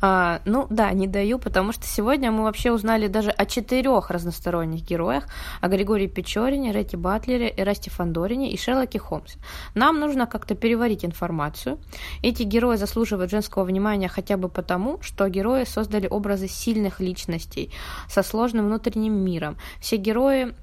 А, 0.00 0.40
ну 0.44 0.66
да, 0.68 0.92
не 0.92 1.06
даю, 1.06 1.38
потому 1.38 1.72
что 1.72 1.86
сегодня 1.86 2.30
мы 2.30 2.42
вообще 2.42 2.72
узнали 2.72 3.08
даже 3.08 3.30
о 3.30 3.46
четырех 3.46 4.10
разносторонних 4.10 4.82
героях, 4.82 5.24
о 5.62 5.68
Григории 5.68 6.06
Печорине, 6.06 6.72
Ретти 6.72 6.96
Батлере, 6.96 7.54
Эрасте 7.56 7.90
Фандорине 7.90 8.52
и 8.52 8.58
Шерлоке 8.58 8.98
Холмсе. 8.98 9.38
Нам 9.74 10.00
нужно 10.00 10.26
как-то 10.26 10.54
переварить 10.54 11.04
информацию. 11.04 11.78
Эти 12.22 12.42
герои 12.42 12.76
заслуживают 12.76 13.30
женского 13.30 13.64
внимания 13.64 14.08
хотя 14.08 14.36
бы 14.36 14.50
потому, 14.50 15.00
что 15.00 15.28
герои 15.28 15.64
создали 15.64 16.06
образы 16.06 16.48
сильных 16.48 17.00
личностей 17.00 17.70
со 18.08 18.22
сложным 18.22 18.66
внутренним 18.66 19.14
миром. 19.14 19.56
Все 19.80 19.96
герои 19.96 20.54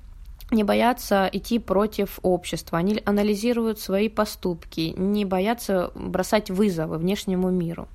не 0.52 0.64
боятся 0.64 1.30
идти 1.32 1.60
против 1.60 2.20
общества, 2.22 2.78
они 2.78 3.02
анализируют 3.06 3.80
свои 3.80 4.10
поступки, 4.10 4.94
не 4.98 5.26
боятся 5.26 5.92
бросать 5.96 6.50
вызовы 6.50 6.98
внешнему 6.98 7.50
миру. 7.50 7.88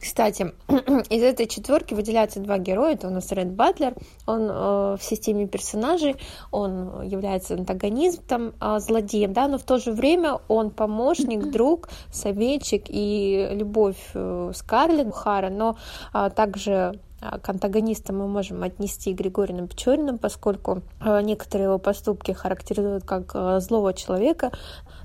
Кстати, 0.00 0.52
из 1.08 1.22
этой 1.22 1.46
четверки 1.46 1.94
выделяются 1.94 2.40
два 2.40 2.58
героя. 2.58 2.92
Это 2.94 3.08
у 3.08 3.10
нас 3.10 3.32
Ред 3.32 3.52
Батлер. 3.52 3.94
Он 4.26 4.42
э, 4.50 4.96
в 4.96 5.02
системе 5.02 5.46
персонажей, 5.46 6.16
он 6.50 7.02
является 7.02 7.54
антагонистом, 7.54 8.52
э, 8.60 8.78
злодеем, 8.80 9.32
да, 9.32 9.48
но 9.48 9.56
в 9.56 9.62
то 9.62 9.78
же 9.78 9.92
время 9.92 10.40
он 10.48 10.70
помощник, 10.70 11.50
друг, 11.52 11.88
советчик 12.12 12.84
и 12.88 13.48
любовь 13.52 14.10
э, 14.12 14.52
Скарлетт 14.54 15.14
Хара, 15.14 15.48
но 15.48 15.78
э, 16.12 16.30
также 16.36 17.00
к 17.20 17.48
антагонистам 17.48 18.18
мы 18.18 18.28
можем 18.28 18.62
отнести 18.62 19.12
Григорина 19.12 19.66
Печорина, 19.66 20.18
поскольку 20.18 20.82
а, 21.00 21.22
некоторые 21.22 21.66
его 21.66 21.78
поступки 21.78 22.32
характеризуют 22.32 23.04
как 23.04 23.30
а, 23.34 23.60
злого 23.60 23.94
человека, 23.94 24.52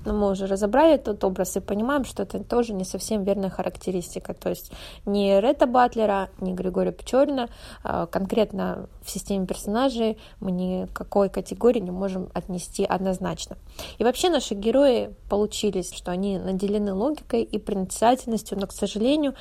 но 0.04 0.12
мы 0.12 0.30
уже 0.30 0.46
разобрали 0.46 0.94
этот 0.94 1.22
образ 1.24 1.56
и 1.56 1.60
понимаем, 1.60 2.04
что 2.04 2.22
это 2.22 2.42
тоже 2.42 2.72
не 2.72 2.84
совсем 2.84 3.24
верная 3.24 3.50
характеристика. 3.50 4.34
То 4.34 4.50
есть 4.50 4.72
ни 5.06 5.38
Ретта 5.40 5.66
Батлера, 5.66 6.30
ни 6.40 6.52
Григория 6.52 6.92
Печорина 6.92 7.48
конкретно 7.82 8.88
в 9.02 9.10
системе 9.10 9.46
персонажей 9.46 10.18
мы 10.40 10.52
никакой 10.52 11.28
категории 11.28 11.80
не 11.80 11.90
можем 11.90 12.30
отнести 12.34 12.84
однозначно. 12.84 13.56
И 13.98 14.04
вообще 14.04 14.30
наши 14.30 14.54
герои 14.54 15.14
получились, 15.28 15.92
что 15.92 16.10
они 16.10 16.38
наделены 16.38 16.94
логикой 16.94 17.42
и 17.42 17.58
проницательностью, 17.58 18.58
но, 18.58 18.66
к 18.66 18.72
сожалению, 18.72 19.34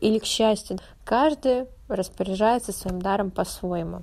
или 0.00 0.18
к 0.18 0.24
счастью, 0.24 0.78
каждый 1.04 1.66
распоряжается 1.88 2.72
своим 2.72 3.00
даром 3.00 3.30
по-своему. 3.30 4.02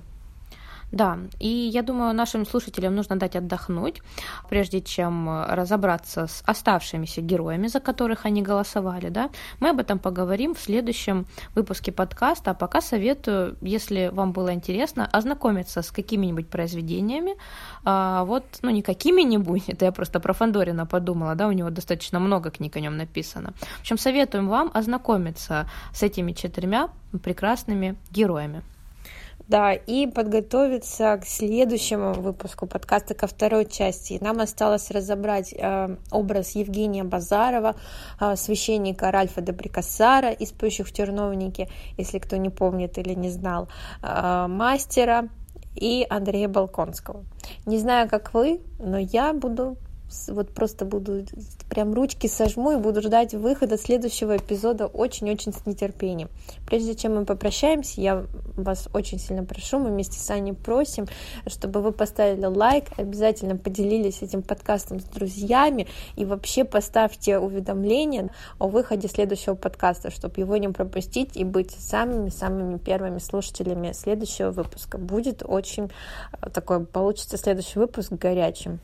Да, 0.94 1.18
и 1.40 1.48
я 1.48 1.82
думаю, 1.82 2.14
нашим 2.14 2.46
слушателям 2.46 2.94
нужно 2.94 3.16
дать 3.16 3.34
отдохнуть, 3.34 4.00
прежде 4.48 4.80
чем 4.80 5.28
разобраться 5.48 6.28
с 6.28 6.42
оставшимися 6.46 7.20
героями, 7.20 7.66
за 7.66 7.80
которых 7.80 8.26
они 8.26 8.42
голосовали. 8.42 9.08
Да? 9.08 9.30
Мы 9.58 9.70
об 9.70 9.80
этом 9.80 9.98
поговорим 9.98 10.54
в 10.54 10.60
следующем 10.60 11.26
выпуске 11.56 11.90
подкаста, 11.90 12.52
а 12.52 12.54
пока 12.54 12.80
советую, 12.80 13.56
если 13.60 14.08
вам 14.12 14.30
было 14.30 14.54
интересно, 14.54 15.08
ознакомиться 15.12 15.82
с 15.82 15.90
какими-нибудь 15.90 16.48
произведениями, 16.48 17.34
а, 17.84 18.24
вот, 18.24 18.44
ну, 18.62 18.70
не 18.70 18.82
какими-нибудь, 18.82 19.64
это 19.68 19.86
я 19.86 19.92
просто 19.92 20.20
про 20.20 20.32
Фандорина 20.32 20.86
подумала, 20.86 21.34
да, 21.34 21.48
у 21.48 21.52
него 21.52 21.70
достаточно 21.70 22.20
много 22.20 22.52
книг 22.52 22.76
о 22.76 22.80
нем 22.80 22.96
написано. 22.96 23.52
В 23.78 23.80
общем, 23.80 23.98
советуем 23.98 24.48
вам 24.48 24.70
ознакомиться 24.72 25.68
с 25.92 26.04
этими 26.04 26.30
четырьмя 26.30 26.88
прекрасными 27.20 27.96
героями. 28.12 28.62
Да, 29.46 29.74
и 29.74 30.06
подготовиться 30.06 31.18
к 31.18 31.26
следующему 31.26 32.14
выпуску 32.14 32.66
подкаста, 32.66 33.14
ко 33.14 33.26
второй 33.26 33.66
части. 33.66 34.18
Нам 34.22 34.40
осталось 34.40 34.90
разобрать 34.90 35.52
э, 35.52 35.96
образ 36.10 36.52
Евгения 36.52 37.04
Базарова, 37.04 37.76
э, 38.20 38.36
священника 38.36 39.10
Ральфа 39.10 39.42
де 39.42 39.52
Брикассара 39.52 40.30
из 40.30 40.52
«Поющих 40.52 40.88
в 40.88 40.92
терновнике», 40.92 41.68
если 41.98 42.18
кто 42.18 42.36
не 42.36 42.48
помнит 42.48 42.96
или 42.96 43.12
не 43.12 43.28
знал, 43.28 43.68
э, 44.02 44.46
мастера 44.48 45.28
и 45.74 46.06
Андрея 46.08 46.48
Балконского. 46.48 47.24
Не 47.66 47.78
знаю, 47.78 48.08
как 48.08 48.32
вы, 48.32 48.60
но 48.78 48.96
я 48.98 49.34
буду 49.34 49.76
вот 50.28 50.50
просто 50.50 50.84
буду 50.84 51.24
прям 51.68 51.94
ручки 51.94 52.26
сожму 52.26 52.72
и 52.72 52.76
буду 52.76 53.02
ждать 53.02 53.34
выхода 53.34 53.78
следующего 53.78 54.36
эпизода 54.36 54.86
очень-очень 54.86 55.52
с 55.52 55.66
нетерпением. 55.66 56.28
Прежде 56.66 56.94
чем 56.94 57.16
мы 57.16 57.24
попрощаемся, 57.24 58.00
я 58.00 58.24
вас 58.56 58.88
очень 58.92 59.18
сильно 59.18 59.44
прошу, 59.44 59.78
мы 59.78 59.90
вместе 59.90 60.18
с 60.18 60.30
Аней 60.30 60.52
просим, 60.52 61.06
чтобы 61.46 61.80
вы 61.80 61.92
поставили 61.92 62.46
лайк, 62.46 62.86
обязательно 62.96 63.56
поделились 63.56 64.22
этим 64.22 64.42
подкастом 64.42 65.00
с 65.00 65.04
друзьями 65.04 65.86
и 66.16 66.24
вообще 66.24 66.64
поставьте 66.64 67.38
уведомления 67.38 68.30
о 68.58 68.68
выходе 68.68 69.08
следующего 69.08 69.54
подкаста, 69.54 70.10
чтобы 70.10 70.40
его 70.40 70.56
не 70.56 70.68
пропустить 70.68 71.36
и 71.36 71.44
быть 71.44 71.72
самыми-самыми 71.72 72.78
первыми 72.78 73.18
слушателями 73.18 73.92
следующего 73.92 74.50
выпуска. 74.50 74.98
Будет 74.98 75.42
очень 75.44 75.90
э, 76.32 76.50
такой, 76.50 76.84
получится 76.84 77.36
следующий 77.36 77.78
выпуск 77.78 78.12
горячим. 78.12 78.80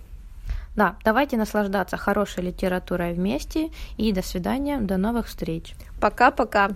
Да, 0.77 0.97
давайте 1.05 1.37
наслаждаться 1.37 1.97
хорошей 1.97 2.45
литературой 2.45 3.13
вместе 3.13 3.71
и 3.97 4.13
до 4.13 4.23
свидания, 4.23 4.79
до 4.79 4.97
новых 4.97 5.27
встреч. 5.27 5.75
Пока-пока. 6.01 6.71